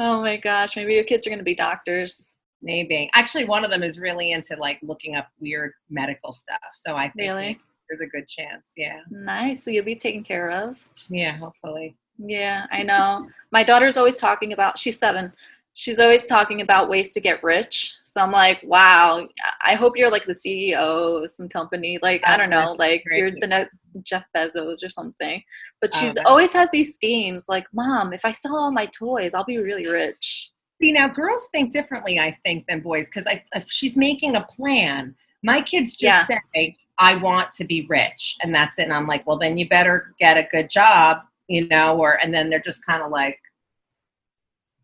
[0.00, 2.33] oh my gosh, maybe your kids are going to be doctors.
[2.64, 3.10] Maybe.
[3.14, 6.58] Actually, one of them is really into like looking up weird medical stuff.
[6.72, 7.60] So I think Really?
[7.88, 8.72] there's a good chance.
[8.76, 9.00] Yeah.
[9.10, 9.62] Nice.
[9.64, 10.88] So you'll be taken care of.
[11.08, 11.32] Yeah.
[11.36, 11.94] Hopefully.
[12.18, 13.28] Yeah, I know.
[13.52, 15.32] My daughter's always talking about, she's seven.
[15.76, 17.92] she's always talking about ways to get rich.
[18.04, 19.26] So I'm like, wow,
[19.60, 21.98] I hope you're like the CEO of some company.
[22.00, 25.42] Like, I oh, don't know, like you're the next Jeff Bezos or something.
[25.80, 28.86] But Oh, she's that's- always has these schemes like, mom, if I sell all my
[28.86, 30.52] toys, I'll be really rich.
[30.84, 35.14] See, now girls think differently, I think, than boys because if she's making a plan,
[35.42, 38.82] my kids just say, I want to be rich, and that's it.
[38.82, 42.34] And I'm like, well, then you better get a good job, you know, or, and
[42.34, 43.38] then they're just kind of like,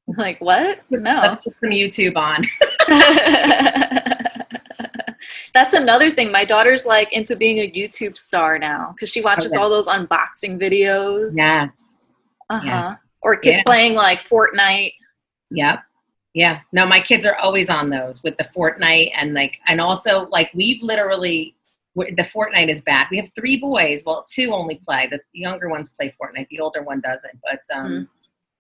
[0.16, 0.82] Like, what?
[0.90, 1.18] No.
[1.20, 2.44] let's put some YouTube on.
[5.52, 6.32] That's another thing.
[6.32, 9.60] My daughter's like into being a YouTube star now because she watches Okay.
[9.62, 11.32] all those unboxing videos.
[11.36, 11.66] Yeah.
[12.48, 12.64] Uh huh.
[12.64, 12.96] Yeah.
[13.20, 13.62] Or kids Yeah.
[13.66, 14.94] playing like Fortnite.
[15.50, 15.80] Yep.
[16.34, 16.60] Yeah.
[16.72, 20.50] No, my kids are always on those with the Fortnite and like, and also like
[20.54, 21.54] we've literally,
[21.96, 23.08] the Fortnite is bad.
[23.10, 24.04] We have three boys.
[24.06, 25.08] Well, two only play.
[25.10, 26.46] The younger ones play Fortnite.
[26.48, 27.36] The older one doesn't.
[27.42, 28.08] But um,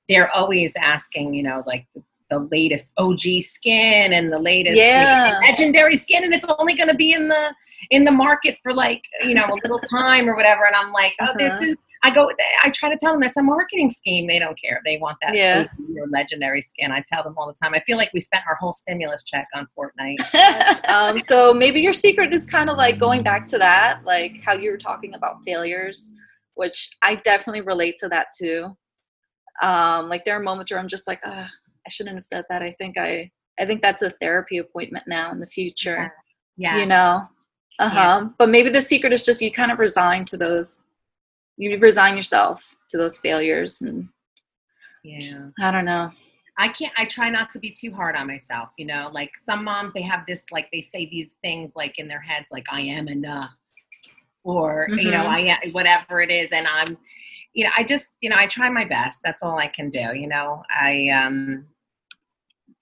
[0.08, 1.86] they're always asking, you know, like
[2.28, 5.38] the latest OG skin and the latest Yeah.
[5.42, 7.54] legendary skin, and it's only going to be in the
[7.90, 10.64] in the market for like you know a little time or whatever.
[10.64, 11.34] And I'm like, oh, Uh-huh.
[11.38, 11.76] this is.
[12.02, 12.30] I go.
[12.64, 14.26] I try to tell them that's a marketing scheme.
[14.26, 14.80] They don't care.
[14.84, 15.66] They want that Yeah.
[16.08, 16.92] Legendary skin.
[16.92, 17.74] I tell them all the time.
[17.74, 20.88] I feel like we spent our whole stimulus check on Fortnite.
[20.88, 24.54] um, so maybe your secret is kind of like going back to that, like how
[24.54, 26.14] you were talking about failures,
[26.54, 28.74] which I definitely relate to that too.
[29.60, 31.48] Um, like there are moments where I'm just like, I
[31.90, 32.62] shouldn't have said that.
[32.62, 36.12] I think I, I think that's a therapy appointment now in the future.
[36.56, 36.78] Yeah.
[36.78, 37.28] You know,
[37.78, 38.28] uh huh.
[38.38, 40.82] But maybe the secret is just you kind of resign to those.
[41.60, 44.08] You resign yourself to those failures, and
[45.04, 45.48] Yeah.
[45.60, 46.10] I don't know.
[46.56, 46.92] I can't.
[46.96, 48.70] I try not to be too hard on myself.
[48.78, 52.08] You know, like some moms, they have this, like they say these things, like in
[52.08, 53.56] their heads, like "I am enough,"
[54.42, 55.50] or you know, Mhm.
[55.64, 56.96] I whatever it is, and I'm,
[57.52, 59.22] you know, I just, you know, I try my best.
[59.22, 60.14] That's all I can do.
[60.14, 61.66] You know, I um,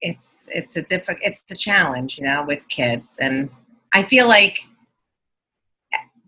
[0.02, 3.50] it's it's a difficult, it's a challenge, you know, with kids, and
[3.92, 4.58] I feel like,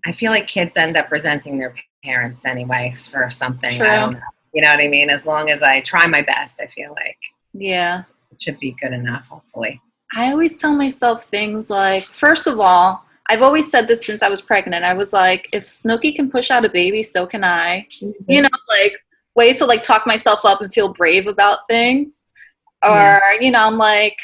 [0.05, 3.81] I feel like kids end up resenting their parents anyway for something.
[3.81, 4.21] I don't know.
[4.53, 5.11] You know what I mean?
[5.11, 7.19] As long as I try my best, I feel like
[7.53, 8.03] Yeah.
[8.33, 9.81] it should be good enough, hopefully.
[10.17, 14.29] I always tell myself things like, first of all, I've always said this since I
[14.29, 14.85] was pregnant.
[14.85, 17.87] I was like, if Snooki can push out a baby, so can I.
[18.01, 18.11] Mm-hmm.
[18.27, 18.95] You know, like
[19.37, 22.27] ways to like talk myself up and feel brave about things.
[22.83, 23.21] Or, Yeah.
[23.41, 24.19] you know, I'm like,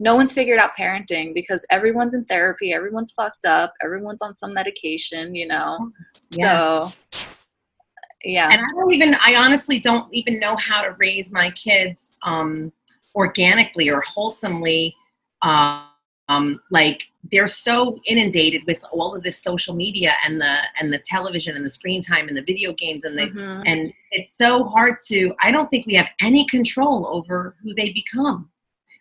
[0.00, 4.52] no one's figured out parenting because everyone's in therapy, everyone's fucked up, everyone's on some
[4.52, 5.92] medication, you know.
[6.32, 6.90] Yeah.
[6.90, 6.92] So
[8.24, 8.48] yeah.
[8.50, 12.72] and I don't even, I honestly don't even know how to raise my kids um,
[13.14, 14.96] organically or wholesomely.
[15.42, 15.84] Um,
[16.30, 21.00] um, like they're so inundated with all of this social media and the and the
[21.04, 23.62] television and the screen time and the video games and the Mhm.
[23.66, 27.90] and it's so hard to i don't think we have any control over who they
[27.90, 28.48] become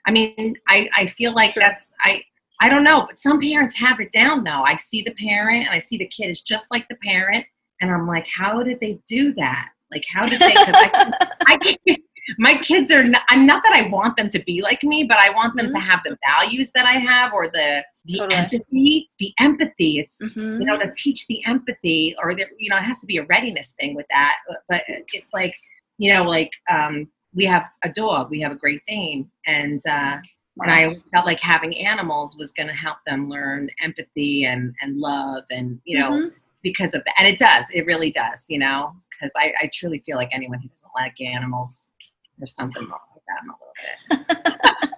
[0.07, 1.61] i mean i i feel like Sure.
[1.61, 2.21] that's i
[2.61, 5.73] i don't know but some parents have it down though i see the parent and
[5.73, 7.45] i see the kid is just like the parent
[7.81, 11.13] and i'm like how did they do that like how did they because I,
[11.47, 11.97] I
[12.37, 15.17] my kids are not, i'm not that i want them to be like me but
[15.17, 18.35] i want them to have the values that i have or the the Totally.
[18.35, 20.59] empathy the empathy it's Mhm.
[20.59, 23.25] you know to teach the empathy or there you know it has to be a
[23.25, 24.83] readiness thing with that but, but
[25.13, 25.55] it's like
[25.97, 30.17] you know like um we have a dog we have a great dane and uh
[30.61, 34.97] and i felt like having animals was going to help them learn empathy and and
[34.97, 36.31] love and you know Mhm.
[36.63, 39.99] because of that and it does it really does you know because I, I truly
[39.99, 41.91] feel like anyone who doesn't like animals
[42.37, 44.25] there's something wrong with them a little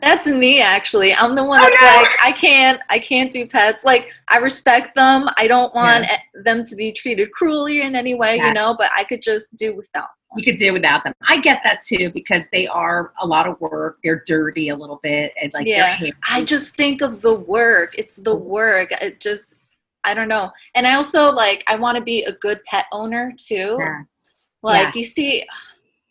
[0.00, 1.14] That's me actually.
[1.14, 1.86] I'm the one oh, that's no.
[1.86, 3.84] like I can't I can't do pets.
[3.84, 5.28] Like I respect them.
[5.36, 8.48] I don't want e- them to be treated cruelly in any way, Yeah.
[8.48, 10.08] you know, but I could just do without.
[10.36, 11.14] you could do without them.
[11.26, 13.98] I get that too because they are a lot of work.
[14.02, 15.98] They're dirty a little bit, and like Yeah.
[16.28, 17.94] I just think of the work.
[17.96, 18.36] It's the oh.
[18.36, 18.92] work.
[19.00, 19.56] It just
[20.04, 20.52] I don't know.
[20.74, 23.76] And I also like I want to be a good pet owner too.
[23.78, 24.02] Yeah.
[24.62, 24.96] Like Yes.
[24.96, 25.46] you see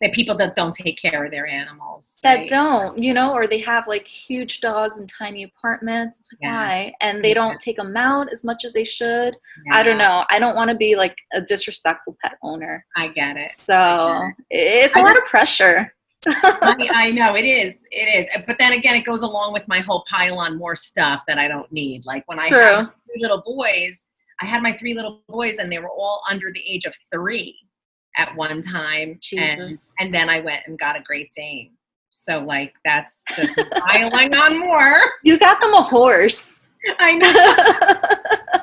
[0.00, 2.18] that people that don't take care of their animals.
[2.22, 2.48] that right?
[2.48, 6.20] don't, you know, or they have like huge dogs in tiny apartments.
[6.20, 6.52] It's like Yeah.
[6.52, 6.94] why?
[7.00, 7.34] And they Yeah.
[7.34, 9.36] don't take them out as much as they should.
[9.72, 10.24] I don't know.
[10.28, 12.84] I don't want to be like a disrespectful pet owner.
[12.96, 13.52] I get it.
[13.52, 15.94] So it's a I lot of pressure.
[16.28, 17.86] I, I know it is.
[17.90, 18.28] It is.
[18.46, 21.48] But then again, it goes along with my whole pile on more stuff that I
[21.48, 22.04] don't need.
[22.04, 22.58] Like when I True.
[22.58, 24.06] had three little boys,
[24.42, 27.58] I had my three little boys, and they were all under the age of three
[28.16, 29.10] at one time.
[29.10, 29.94] And, Jesus.
[30.00, 31.72] and then I went and got a Great Dane.
[32.12, 34.98] So like that's just piling on more.
[35.22, 36.66] You got them a horse.
[36.98, 38.62] I know.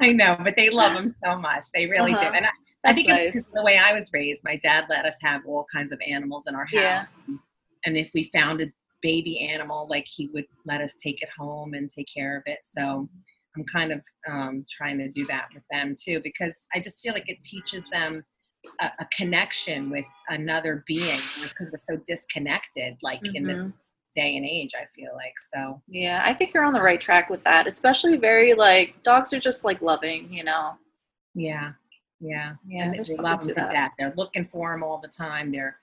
[0.00, 1.66] I know, but they love them so much.
[1.74, 2.30] They really Uh-huh.
[2.30, 2.36] do.
[2.36, 2.50] And I,
[2.84, 3.34] I think nice.
[3.34, 4.42] it's the way I was raised.
[4.44, 6.72] My dad let us have all kinds of animals in our house.
[6.74, 7.06] Yeah.
[7.84, 8.66] And if we found a
[9.02, 12.58] baby animal, like he would let us take it home and take care of it.
[12.62, 13.08] So
[13.56, 17.12] I'm kind of um, trying to do that with them too, because I just feel
[17.12, 18.24] like it teaches them
[18.80, 23.46] a, a connection with another being because we're so disconnected, like in Mm-hmm.
[23.46, 23.78] this
[24.14, 25.34] day and age, I feel like.
[25.38, 27.66] So Yeah, I think you're on the right track with that.
[27.66, 30.76] Especially very like dogs are just like loving, you know.
[31.34, 31.72] yeah,
[32.20, 32.54] yeah.
[32.66, 33.70] Yeah, and they, there's they something love to to that.
[33.72, 33.92] death.
[33.98, 35.52] They're looking for them all the time.
[35.52, 35.76] They're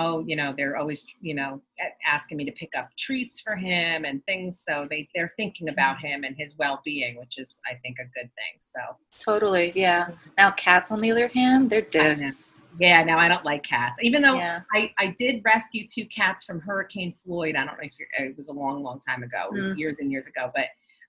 [0.00, 1.60] oh, you know, they're always you know
[2.06, 4.60] asking me to pick up treats for him and things.
[4.66, 6.06] So they they're thinking about Mm-hmm.
[6.06, 8.54] him and his well being, which is I think a good thing.
[8.60, 8.80] So
[9.18, 10.08] Totally, yeah.
[10.36, 12.66] Now cats, on the other hand, they're dicks.
[12.78, 14.34] yeah, now I don't like cats, even though.
[14.36, 14.60] Yeah.
[14.74, 17.56] I, I did rescue two cats from Hurricane Floyd.
[17.56, 19.46] I don't know if you're, it was a long, long time ago.
[19.46, 19.78] It was Mm.
[19.78, 20.50] years and years ago.
[20.54, 20.66] But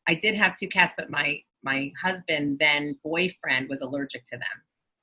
[0.07, 4.57] I did have two cats, but my my husband then boyfriend was allergic to them,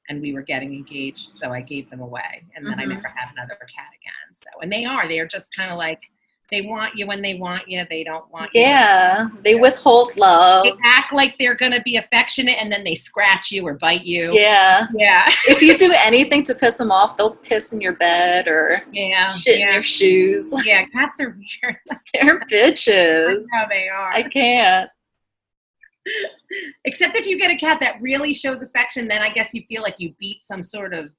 [0.08, 2.88] and we were getting engaged, so I gave them away, and then I Mhm.
[2.90, 4.32] never had another cat again.
[4.32, 6.00] So and they are they are just kind of like
[6.48, 7.84] they want you when they want you.
[7.90, 8.60] They don't want you.
[8.60, 10.62] Yeah, they withhold love.
[10.64, 14.32] They act like they're gonna be affectionate, and then they scratch you or bite you.
[14.32, 14.86] Yeah.
[14.94, 15.24] Yeah.
[15.48, 19.32] if you do anything to piss them off, they'll piss in your bed or Yeah.
[19.32, 20.54] shit in your shoes.
[20.64, 21.78] yeah, cats are weird.
[22.14, 23.34] They're bitches.
[23.38, 24.12] That's how they are.
[24.12, 24.88] I can't.
[26.84, 29.82] Except if you get a cat that really shows affection, then I guess you feel
[29.82, 31.10] like you beat some sort of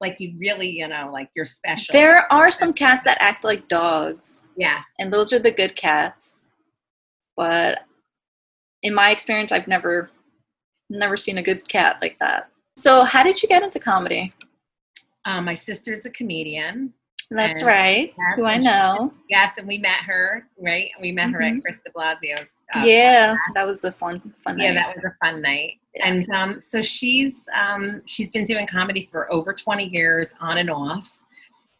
[0.00, 1.92] like you really, you know, like you're special.
[1.92, 4.86] There are some cats that act like dogs, yes.
[4.98, 6.48] and those are the good cats.
[7.36, 7.80] But
[8.82, 10.10] in my experience, I've never
[10.88, 12.50] never seen a good cat like that.
[12.76, 14.32] So, how did you get into comedy?
[15.24, 16.92] um, my sister's a comedian.
[17.30, 18.14] That's And- right.
[18.18, 19.14] Yes, Who I and she- know.
[19.28, 20.90] Yes, and we met her, right?
[21.00, 21.62] We met her at Mhm.
[21.62, 22.58] Chris de Blasio's.
[22.74, 24.74] uh, yeah, that was a fun, fun Yeah, night.
[24.74, 25.74] Yeah, that was a fun night.
[25.94, 26.08] Yeah.
[26.08, 30.70] And um, so she's um, she's been doing comedy for over 20 years on and
[30.70, 31.22] off.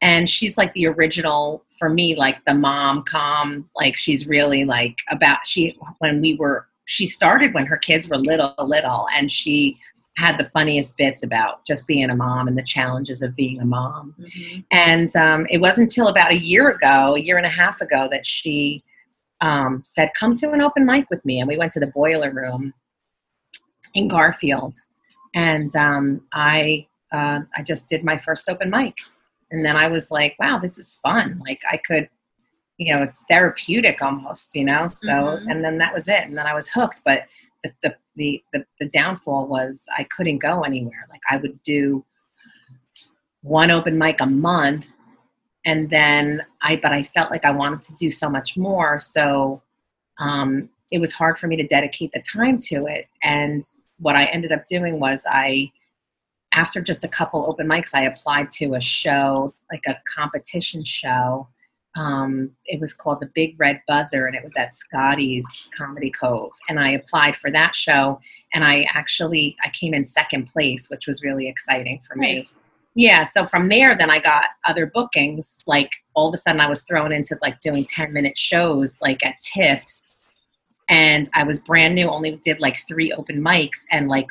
[0.02, 3.68] And she's like the original for me, like the mom com.
[3.76, 8.18] Like she's really like about she when we were she started when her kids were
[8.18, 9.78] little little and she
[10.16, 13.64] had the funniest bits about just being a mom and the challenges of being a
[13.64, 14.12] mom.
[14.18, 14.64] Mhm.
[14.72, 18.08] And um, it wasn't until about a year ago, a year and a half ago,
[18.10, 18.82] that she
[19.40, 21.38] um, said, Come to an open mic with me.
[21.38, 22.74] And we went to the boiler room
[23.94, 24.74] in Garfield.
[25.32, 28.96] And um, I, uh, I just did my first open mic.
[29.52, 31.38] And then I was like, wow, this is fun.
[31.46, 32.08] Like I could,
[32.80, 34.86] you know, it's therapeutic almost, you know?
[34.86, 35.50] So, Mhm.
[35.50, 36.24] and then that was it.
[36.24, 37.02] And then I was hooked.
[37.04, 37.26] But
[37.62, 41.06] the, the, the, the, the downfall was I couldn't go anywhere.
[41.10, 42.02] Like I would do
[43.42, 44.94] one open mic a month
[45.64, 49.62] and then i but i felt like i wanted to do so much more so
[50.18, 53.62] um, it was hard for me to dedicate the time to it and
[53.98, 55.70] what i ended up doing was i
[56.52, 61.46] after just a couple open mics i applied to a show like a competition show
[61.96, 66.52] um, it was called the big red buzzer and it was at scotty's comedy cove.
[66.68, 68.20] And i applied for that show
[68.54, 72.36] and i actually i came in second place which was really exciting for me.
[72.36, 72.58] Nice.
[72.94, 75.62] yeah so from there then i got other bookings.
[75.66, 79.24] Like all of a sudden i was thrown into like doing 10 minute shows like
[79.24, 80.26] at tiff's
[80.88, 84.28] and i was brand new only did like three open mics and like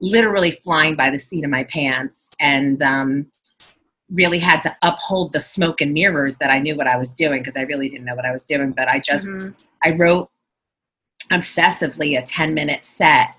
[0.00, 2.32] literally flying by the seat of my pants.
[2.40, 3.26] And um,
[4.10, 7.40] really had to uphold the smoke and mirrors that i knew what i was doing
[7.40, 9.56] because i really didn't know what i was doing but i just Mhm.
[9.84, 10.30] I wrote
[11.32, 13.34] obsessively a 10 minute set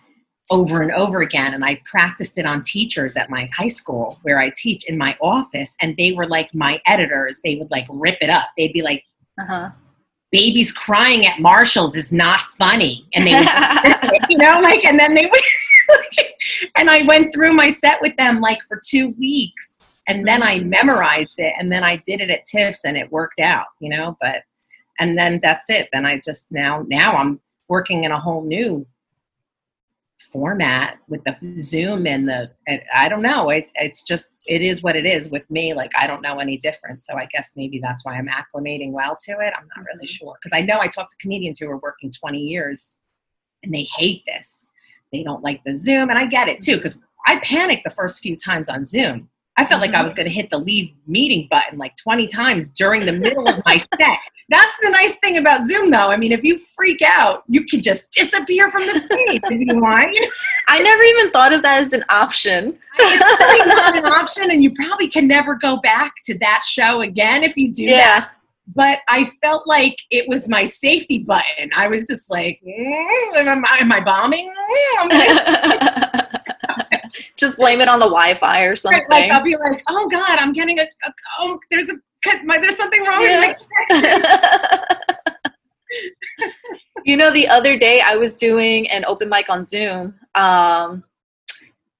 [0.49, 1.53] over and over again.
[1.53, 5.17] And I practiced it on teachers at my high school where I teach in my
[5.21, 5.75] office.
[5.81, 7.41] And they were like my editors.
[7.43, 8.47] They would like rip it up.
[8.57, 9.03] They'd be like,
[9.39, 9.71] Uh-huh.
[10.31, 13.05] babies crying at Marshall's is not funny.
[13.13, 13.49] And they would,
[14.29, 15.41] you know, like, and then they would,
[16.77, 19.76] and I went through my set with them like for two weeks.
[20.07, 20.25] And mm-hmm.
[20.25, 21.53] then I memorized it.
[21.59, 24.43] And then I did it at TIFFs and it worked out, you know, but,
[24.99, 25.89] and then that's it.
[25.93, 28.85] Then I just now, now I'm working in a whole new
[30.19, 34.81] format with the zoom and the and i don't know it, it's just it is
[34.81, 37.79] what it is with me like i don't know any difference so i guess maybe
[37.79, 39.53] that's why i'm acclimating well to it.
[39.55, 40.25] I'm not really mm-hmm.
[40.25, 42.99] sure because i know i talk to comedians who are working 20 years
[43.63, 44.71] and they hate this.
[45.11, 48.21] They don't like the zoom and i get it too because i panicked the first
[48.21, 51.47] few times on zoom i felt like i was going to hit the leave meeting
[51.49, 55.65] button like 20 times during the middle of my set that's the nice thing about
[55.67, 59.41] zoom though i mean if you freak out you can just disappear from the stage
[59.43, 60.15] if you want?
[60.69, 62.77] I never even thought of that as an option.
[62.99, 67.01] it's really not an option and you probably can never go back to that show
[67.01, 68.25] again if you do that Yeah.
[68.75, 73.63] but i felt like it was my safety button i was just like "Mm, am,
[73.65, 76.26] I, am I bombing Mm, I'm gonna-"
[77.37, 79.03] just blame it on the Wi-Fi or something.
[79.09, 81.95] Like I'll be like, oh God, I'm getting a, a oh, there's a
[82.43, 83.47] my, there's something wrong yeah.
[83.47, 84.83] with my
[87.05, 91.03] you know, the other day I was doing an open mic on Zoom, um,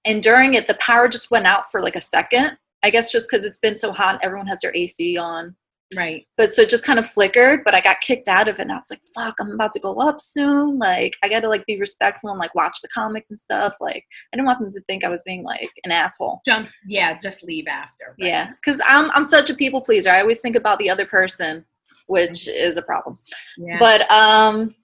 [0.06, 2.58] and during it, the power just went out for like a second.
[2.84, 5.56] I guess just because it's been so hot, and everyone has their AC on.
[5.96, 6.28] Right.
[6.36, 8.72] But so it just kind of flickered, but I got kicked out of it and
[8.72, 10.78] I was like, fuck, I'm about to go up soon.
[10.78, 13.76] Like I gotta like be respectful and like watch the comics and stuff.
[13.80, 16.42] Like I didn't want them to think I was being like an asshole.
[16.46, 18.16] Jump yeah, just leave after.
[18.20, 18.28] Right?
[18.28, 18.52] Yeah.
[18.66, 20.10] Cause I'm I'm such a people pleaser.
[20.10, 21.64] I always think about the other person,
[22.08, 22.68] which mm-hmm.
[22.68, 23.18] is a problem.
[23.58, 23.78] Yeah.
[23.80, 24.76] But um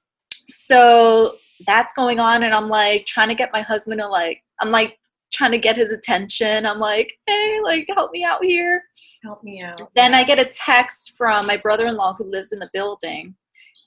[0.47, 1.35] so
[1.67, 4.97] that's going on and I'm like trying to get my husband to like I'm like
[5.33, 6.65] trying to get his attention.
[6.65, 8.83] I'm like, hey, like, help me out here.
[9.23, 9.81] Help me out.
[9.95, 13.35] Then I get a text from my brother in law who lives in the building,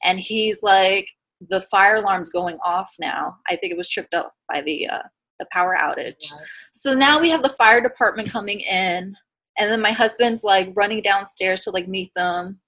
[0.05, 1.09] and he's like,
[1.49, 3.37] the fire alarm's going off now.
[3.47, 5.03] I think it was tripped up by the uh,
[5.39, 6.15] the power outage.
[6.21, 6.69] Yes.
[6.73, 9.15] So now we have the fire department coming in,
[9.59, 12.61] and then my husband's like running downstairs to like meet them.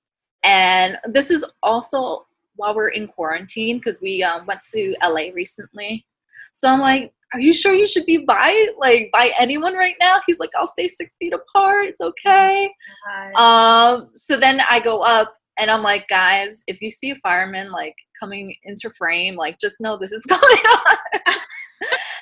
[0.45, 2.27] And this is also
[2.57, 6.05] while we're in quarantine because we um, went to LA recently.
[6.53, 10.21] So I'm like, are you sure you should be by like by anyone right now?
[10.27, 12.71] He's like i'll stay six feet apart it's okay.
[13.07, 13.95] Hi.
[13.95, 17.71] um so then i go up and i'm like guys if you see a fireman
[17.71, 20.97] like coming into frame like just know this is going on.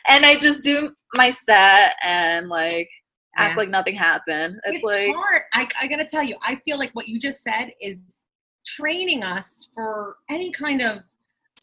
[0.09, 2.88] And i just do my set and like
[3.36, 3.57] act yeah.
[3.57, 4.57] like nothing happened.
[4.64, 5.42] It's, it's like hard.
[5.52, 7.98] I, I gotta tell you i feel like what you just said is
[8.66, 11.00] training us for any kind of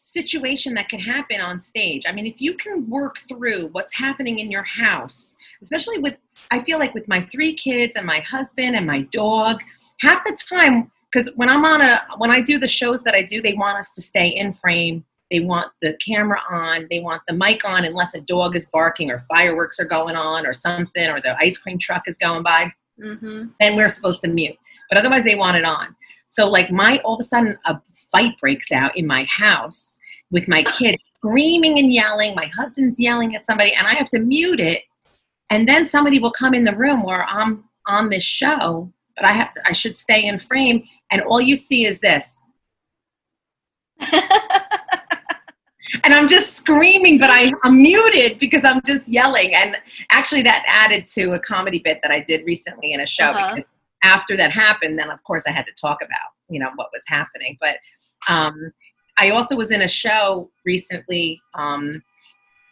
[0.04, 2.04] situation that can happen on stage.
[2.06, 6.18] I mean, if you can work through what's happening in your house, especially with,
[6.50, 9.62] I feel like with my three kids and my husband and my dog,
[10.00, 13.22] half the time, because when I'm on a, when I do the shows that I
[13.22, 15.04] do, they want us to stay in frame.
[15.30, 19.10] They want the camera on, they want the mic on, unless a dog is barking
[19.10, 22.70] or fireworks are going on or something, or the ice cream truck is going by.
[23.02, 23.46] Mm-hmm.
[23.58, 24.56] Then we're supposed to mute.
[24.90, 25.96] But otherwise, they want it on.
[26.28, 29.98] So like my all of a sudden a fight breaks out in my house
[30.30, 32.34] with my kid screaming and yelling.
[32.34, 34.82] My husband's yelling at somebody, and I have to mute it.
[35.50, 39.32] And then somebody will come in the room where I'm on this show, but I
[39.32, 39.60] have to.
[39.66, 42.42] I should stay in frame, and all you see is this.
[46.02, 49.54] and I'm just screaming, but I, am muted because I'm just yelling.
[49.54, 49.76] And
[50.10, 53.54] actually, that added to a comedy bit that I did recently in a show uh-huh.
[53.54, 53.68] because
[54.04, 57.02] after that happened, then of course I had to talk about you know what was
[57.08, 57.56] happening.
[57.60, 57.78] But
[58.28, 58.72] um,
[59.18, 62.02] I also was in a show recently um,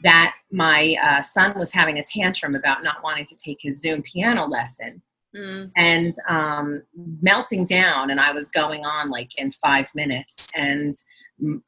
[0.04, 4.02] that my uh, son was having a tantrum about not wanting to take his Zoom
[4.02, 5.02] piano lesson.
[5.34, 5.70] Mm.
[5.78, 6.82] and um,
[7.22, 10.92] melting down and i was going on like in five minutes and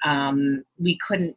[0.04, 1.34] um, we couldn't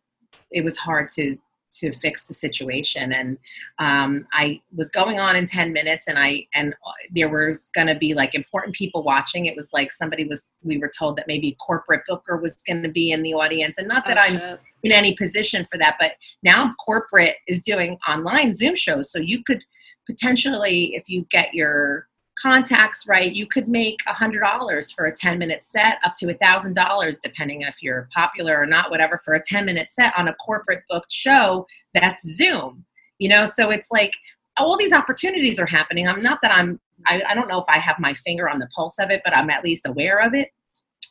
[0.52, 1.38] it was hard to
[1.72, 3.14] to fix the situation.
[3.14, 3.38] And
[3.80, 6.74] um, i was going on in 10 minutes and i and
[7.12, 9.46] there was going to be like important people watching.
[9.46, 12.90] It was like somebody was we were told that maybe corporate booker was going to
[12.90, 13.78] be in the audience.
[13.78, 14.60] And not that oh, i'm shit.
[14.84, 16.14] in any position for that but
[16.44, 19.12] now corporate is doing online zoom shows.
[19.12, 19.64] So you could
[20.06, 22.08] potentially if you get your
[22.42, 26.30] contacts right, you could make a hundred dollars for a 10 minute set, up to
[26.30, 30.18] a thousand dollars, depending if you're popular or not, whatever, for a 10 minute set
[30.18, 32.86] on a corporate booked show that's Zoom.
[33.20, 34.14] You know, so it's like
[34.58, 36.08] all these opportunities are happening.
[36.08, 38.68] I'm not that I'm I, I don't know if I have my finger on the
[38.76, 40.50] pulse of it, but I'm at least aware of it.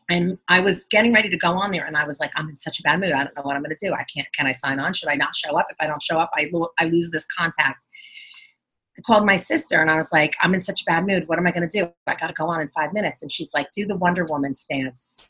[0.09, 2.57] And I was getting ready to go on there, and I was like, I'm in
[2.57, 3.13] such a bad mood.
[3.13, 3.93] I don't know what I'm going to do.
[3.93, 4.27] I can't.
[4.33, 4.93] Can I sign on?
[4.93, 5.67] Should I not show up?
[5.69, 7.83] If I don't show up, I, lo- I lose this contact.
[8.99, 11.29] I called my sister and I was like, I'm in such a bad mood.
[11.29, 11.91] What am I going to do?
[12.07, 13.23] I got to go on in five minutes.
[13.23, 15.23] And she's like, do the Wonder Woman stance,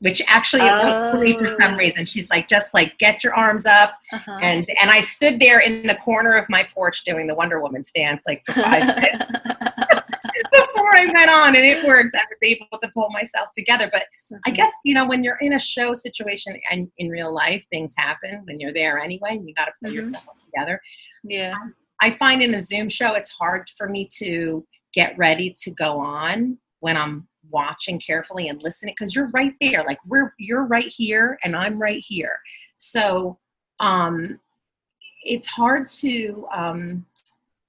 [0.00, 1.18] which actually oh.
[1.20, 1.76] me for some oh.
[1.76, 2.06] reason.
[2.06, 3.94] She's like, just like get your arms up.
[4.12, 4.38] Uh-huh.
[4.40, 7.82] And, and I stood there in the corner of my porch doing the Wonder Woman
[7.82, 9.24] stance like for five minutes
[10.52, 12.14] before I went on and it worked.
[12.14, 13.90] I was able to pull myself together.
[13.92, 14.54] But I mm-hmm.
[14.54, 18.42] guess, you know, when you're in a show situation and in real life, things happen
[18.46, 19.98] when you're there anyway, you got to pull mm-hmm.
[19.98, 20.80] yourself together.
[21.24, 21.54] Yeah.
[21.60, 25.70] Um, I find in a Zoom show, it's hard for me to get ready to
[25.70, 29.84] go on when I'm watching carefully and listening because you're right there.
[29.86, 32.40] Like we're you're right here and I'm right here.
[32.76, 33.38] So
[33.78, 34.40] um,
[35.22, 37.06] it's hard to um,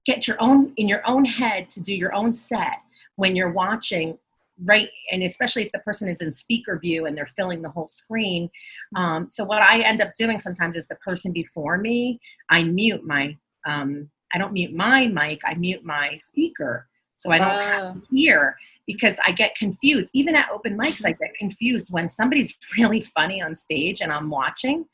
[0.04, 2.82] get your own in your own head to do your own set
[3.18, 4.18] when you're watching
[4.66, 7.88] right and especially if the person is in speaker view and they're filling the whole
[7.88, 8.50] screen
[8.96, 12.20] um, so what i end up doing sometimes is the person before me
[12.52, 16.88] i mute my um, I don't mute my mic, I mute my speaker.
[17.16, 20.10] So I don't have to hear because I get confused.
[20.14, 24.30] Even at open mics, I get confused when somebody's really funny on stage and I'm
[24.30, 24.86] watching.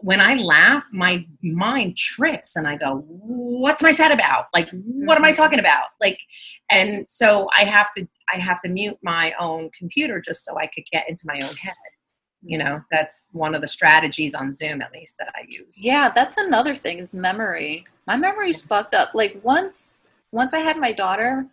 [0.00, 4.46] when I laugh, my mind trips and I go, what's my set about?
[4.52, 5.36] Like, what am I mm-hmm.
[5.36, 5.84] talking about?
[6.00, 6.20] Like,
[6.70, 10.66] and so I have to, I have to mute my own computer just so I
[10.66, 11.74] could get into my own head.
[12.44, 15.76] You know, that's one of the strategies on Zoom, at least that I use.
[15.78, 17.84] Yeah, that's another thing is memory.
[18.06, 19.14] My memory's fucked up.
[19.14, 21.46] Like once, once I had my daughter,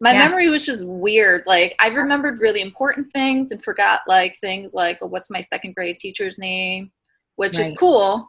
[0.00, 0.30] my yes.
[0.30, 1.42] memory was just weird.
[1.46, 5.74] Like I remembered really important things and forgot like things like, oh, what's my second
[5.74, 6.92] grade teacher's name?
[7.38, 7.66] which right.
[7.66, 8.28] is cool.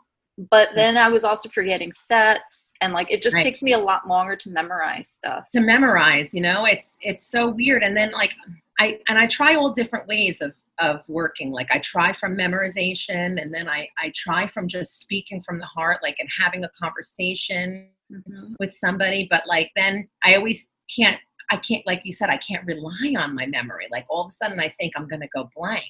[0.52, 3.44] But then I was also forgetting sets and like it just right.
[3.44, 5.50] takes me a lot longer to memorize stuff.
[5.54, 7.84] To memorize, you know, it's it's so weird.
[7.84, 8.34] And then like
[8.80, 11.52] I and I try all different ways of of working.
[11.52, 15.66] Like I try from memorization and then I, I try from just speaking from the
[15.66, 18.54] heart, like and having a conversation mm-hmm.
[18.60, 19.28] with somebody.
[19.30, 21.20] But like then I always can't
[21.52, 23.88] I can't like you said, I can't rely on my memory.
[23.92, 25.84] Like all of a sudden I think I'm gonna go blank.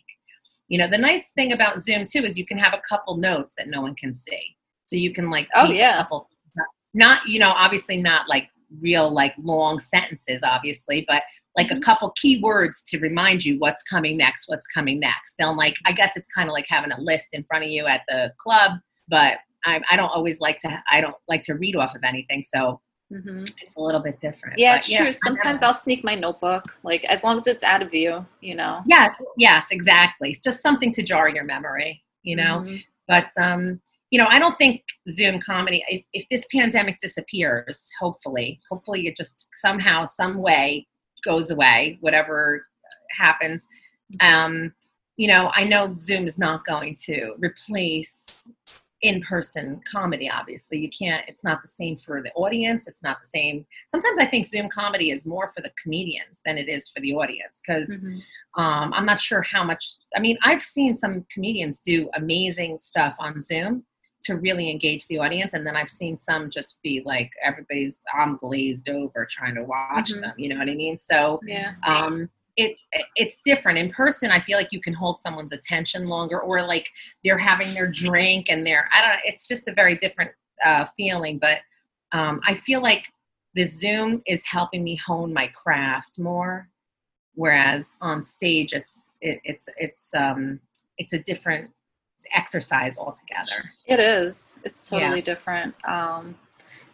[0.67, 3.55] You know, the nice thing about Zoom too is you can have a couple notes
[3.57, 4.55] that no one can see.
[4.85, 6.29] So you can like oh yeah, couple,
[6.93, 8.49] not you know obviously not like
[8.81, 11.23] real like long sentences obviously, but
[11.59, 11.77] like mm-hmm.
[11.77, 15.35] a couple key words to remind you what's coming next, what's coming next.
[15.37, 17.85] Then like I guess it's kind of like having a list in front of you
[17.85, 18.79] at the club,
[19.09, 22.43] but I, I don't always like to I don't like to read off of anything,
[22.43, 22.81] so
[23.11, 23.41] Mm-hmm.
[23.59, 24.59] It's a little bit different.
[24.59, 25.11] Yeah, but, true.
[25.11, 28.83] Sometimes I'll sneak my notebook, like as long as it's out of view, you know.
[28.85, 30.29] Yeah, yes, exactly.
[30.29, 32.59] It's just something to jar your memory, you know.
[32.59, 32.75] Mm-hmm.
[33.07, 33.81] But um,
[34.11, 35.83] you know, I don't think Zoom comedy.
[35.87, 40.87] If, if this pandemic disappears, hopefully, hopefully it just somehow, some way
[41.23, 41.97] goes away.
[42.01, 42.63] Whatever
[43.17, 43.67] happens,
[44.21, 44.73] um,
[45.17, 48.49] you know, I know Zoom is not going to replace
[49.01, 53.27] in-person comedy obviously you can't it's not the same for the audience it's not the
[53.27, 56.99] same sometimes i think zoom comedy is more for the comedians than it is for
[56.99, 58.61] the audience because mm-hmm.
[58.61, 63.15] um, i'm not sure how much i mean i've seen some comedians do amazing stuff
[63.19, 63.83] on zoom
[64.21, 68.37] to really engage the audience and then i've seen some just be like everybody's i'm
[68.37, 70.21] glazed over trying to watch mm-hmm.
[70.21, 70.97] them you know what i mean?
[70.97, 71.73] So yeah.
[71.85, 72.75] um it
[73.15, 73.77] it's different.
[73.77, 76.87] In person i feel like you can hold someone's attention longer or like
[77.23, 80.31] they're having their drink and they're i don't know it's just a very different
[80.65, 81.59] uh, feeling but
[82.11, 83.05] um, i feel like
[83.55, 86.67] the zoom is helping me hone my craft more
[87.35, 90.59] whereas on stage it's it, it's it's um
[90.97, 91.71] it's a different
[92.33, 93.71] exercise altogether.
[93.85, 94.55] It is.
[94.63, 95.25] It's totally yeah.
[95.25, 95.75] different.
[95.87, 96.35] Um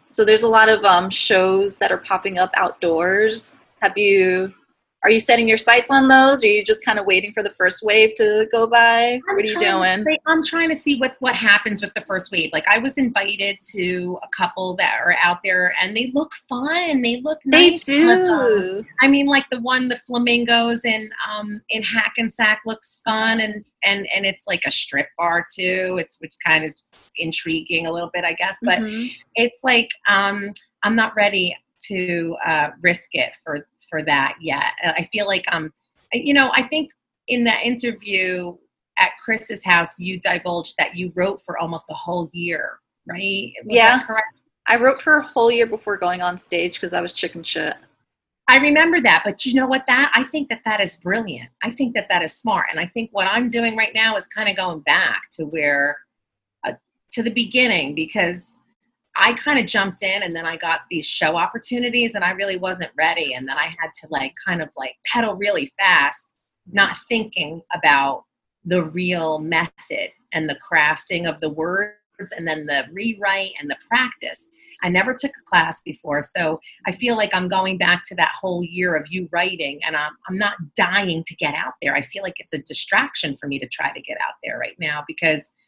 [0.04, 3.60] so there's a lot of um shows that are popping up outdoors.
[3.80, 4.54] Have you
[5.02, 6.42] are you setting your sights on those?
[6.42, 9.20] Or are you just kind of waiting for the first wave to go by?
[9.28, 10.04] I'm what are you doing?
[10.04, 12.50] see, i'm trying to see what what happens with the first wave.
[12.52, 17.02] Like i was invited to a couple that are out there and they look fun.
[17.02, 18.84] They look nice they do.
[19.00, 24.08] I mean like the one the flamingos in um in hackensack looks fun and and
[24.14, 28.10] and it's like a strip bar too it's which kind of is intriguing a little
[28.12, 28.58] bit i guess.
[28.62, 29.06] But mm-hmm.
[29.34, 31.56] it's like um i'm not ready
[31.88, 34.72] to uh, risk it for for that yet.
[34.84, 35.72] I feel like um,
[36.12, 36.90] you know, I think
[37.28, 38.56] in that interview
[38.98, 42.78] at Chris's house, you divulged that you wrote for almost a whole year,
[43.08, 43.52] right?
[43.64, 44.04] Was yeah,
[44.66, 47.74] I wrote for a whole year before going on stage because I was chicken shit.
[48.48, 49.86] I remember that, but you know what?
[49.86, 51.50] That I think that that is brilliant.
[51.62, 54.26] I think that that is smart, and I think what I'm doing right now is
[54.26, 55.98] kind of going back to where,
[56.64, 56.74] uh,
[57.10, 58.60] to the beginning, because
[59.18, 62.56] I kind of jumped in and then I got these show opportunities and I really
[62.56, 63.34] wasn't ready.
[63.34, 66.38] And then I had to like kind of like pedal really fast,
[66.72, 68.24] not thinking about
[68.64, 71.94] the real method and the crafting of the words
[72.36, 74.48] and then the rewrite and the practice.
[74.82, 76.20] I never took a class before.
[76.22, 79.96] So I feel like I'm going back to that whole year of you writing and
[79.96, 81.94] I'm, I'm not dying to get out there.
[81.94, 84.76] I feel like it's a distraction for me to try to get out there right
[84.78, 85.54] now because–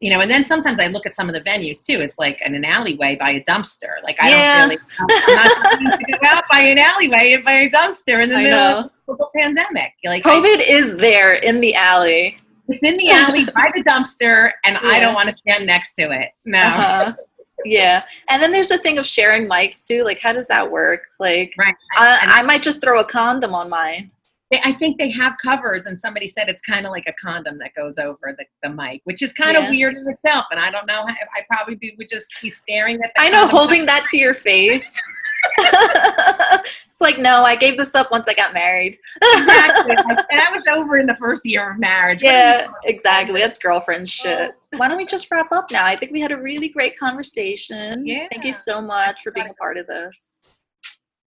[0.00, 2.00] you know, and then sometimes I look at some of the venues too.
[2.00, 4.02] It's like in an alleyway by a dumpster.
[4.04, 4.58] Like I yeah.
[4.58, 8.36] don't really, I'm not to go out by an alleyway by a dumpster in the
[8.36, 8.78] I middle know.
[8.80, 9.94] of the pandemic.
[10.04, 12.36] Like COVID I, is there in the alley.
[12.68, 14.88] It's in the alley by the dumpster, and yeah.
[14.88, 16.30] I don't want to stand next to it.
[16.44, 16.60] No.
[16.60, 17.12] Uh-huh.
[17.64, 20.04] yeah, and then there's a thing of sharing mics too.
[20.04, 21.04] Like, how does that work?
[21.18, 21.74] Like, right.
[21.96, 24.10] I, I might just throw a condom on mine
[24.50, 27.58] they, I think they have covers, and somebody said it's kind of like a condom
[27.58, 29.70] that goes over the, the mic, which is kind of yeah.
[29.70, 30.46] weird in itself.
[30.50, 33.12] And I don't know, I, I probably be, would just be staring at.
[33.16, 33.22] That.
[33.24, 34.94] I know, holding that to your face.
[35.58, 38.98] it's like, no, I gave this up once I got married.
[39.22, 39.96] exactly.
[40.06, 42.22] Like, that was over in the first year of marriage.
[42.22, 43.40] Yeah, exactly.
[43.40, 44.06] That's girlfriend oh.
[44.06, 44.54] shit.
[44.76, 45.84] Why don't we just wrap up now?
[45.84, 48.06] I think we had a really great conversation.
[48.06, 48.26] Yeah.
[48.30, 50.40] Thank you so much for being a part of this.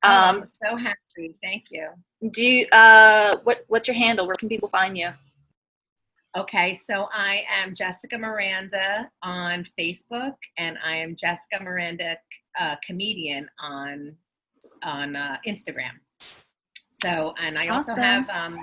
[0.03, 1.35] Oh, um, I'm so happy.
[1.43, 1.89] Thank you.
[2.31, 4.27] Do you, uh, what, what's your handle?
[4.27, 5.09] Where can people find you?
[6.37, 12.17] Okay, so I am Jessica Miranda on Facebook, and I am Jessica Miranda
[12.59, 14.15] uh, comedian on
[14.83, 15.93] on uh, Instagram.
[17.01, 18.59] So, and I also have um,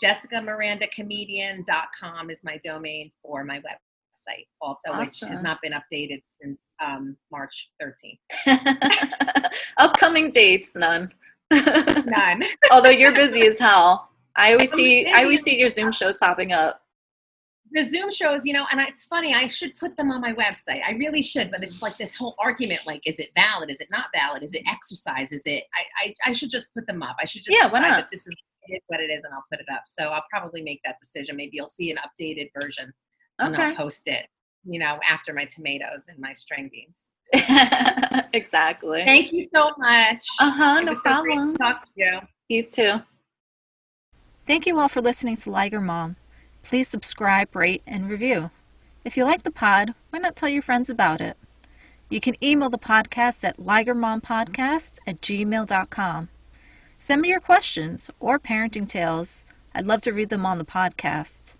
[0.00, 3.87] Jessica Miranda Comedian.com is my domain for my website,
[4.60, 9.44] also, which has not been updated since um, March 13th.
[9.78, 11.12] Upcoming dates, none.
[11.50, 12.42] None.
[12.70, 14.10] Although you're busy as hell.
[14.36, 16.82] I always I'm see I always see your Zoom shows popping up.
[17.72, 19.34] the Zoom shows, you know, and it's funny.
[19.34, 20.80] I should put them on my website.
[20.86, 23.70] I really should, but it's like this whole argument: like, is it valid?
[23.70, 24.42] Is it not valid?
[24.42, 25.32] Is it exercise?
[25.32, 25.64] Is it?
[25.74, 27.16] I I, I should just put them up.
[27.20, 27.96] I should just Yeah, why not?
[27.96, 28.36] that this is
[28.86, 29.82] what it is, and I'll put it up.
[29.86, 31.36] So I'll probably make that decision.
[31.36, 32.92] Maybe you'll see an updated version,
[33.38, 33.62] and Okay.
[33.64, 34.26] I'll post it.
[34.64, 37.10] You know, after my tomatoes and my string beans.
[38.32, 39.04] exactly.
[39.04, 40.24] Thank you so much.
[40.40, 41.52] Uh-huh, It no was so great problem.
[41.54, 42.20] to talk to you.
[42.48, 42.94] You too.
[44.46, 46.16] Thank you all for listening to Liger Mom.
[46.62, 48.50] Please subscribe, rate, and review.
[49.04, 51.36] If you like the pod, why not tell your friends about it?
[52.10, 56.28] You can email the podcast at ligermompodcast at gmail.com.
[56.98, 59.44] Send me your questions or parenting tales.
[59.74, 61.54] I'd love to read them on the podcast.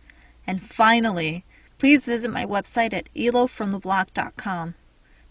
[0.47, 1.45] And finally,
[1.79, 4.75] please visit my website at elofromtheblock.com.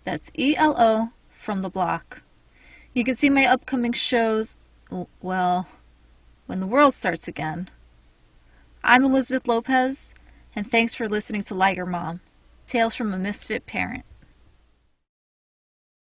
[0.03, 2.23] That's E L O from the block.
[2.93, 4.57] You can see my upcoming shows,
[5.21, 5.67] well,
[6.47, 7.69] when the world starts again.
[8.83, 10.15] I'm Elizabeth Lopez,
[10.55, 12.21] and thanks for listening to Liger Mom
[12.65, 14.05] Tales from a Misfit Parent.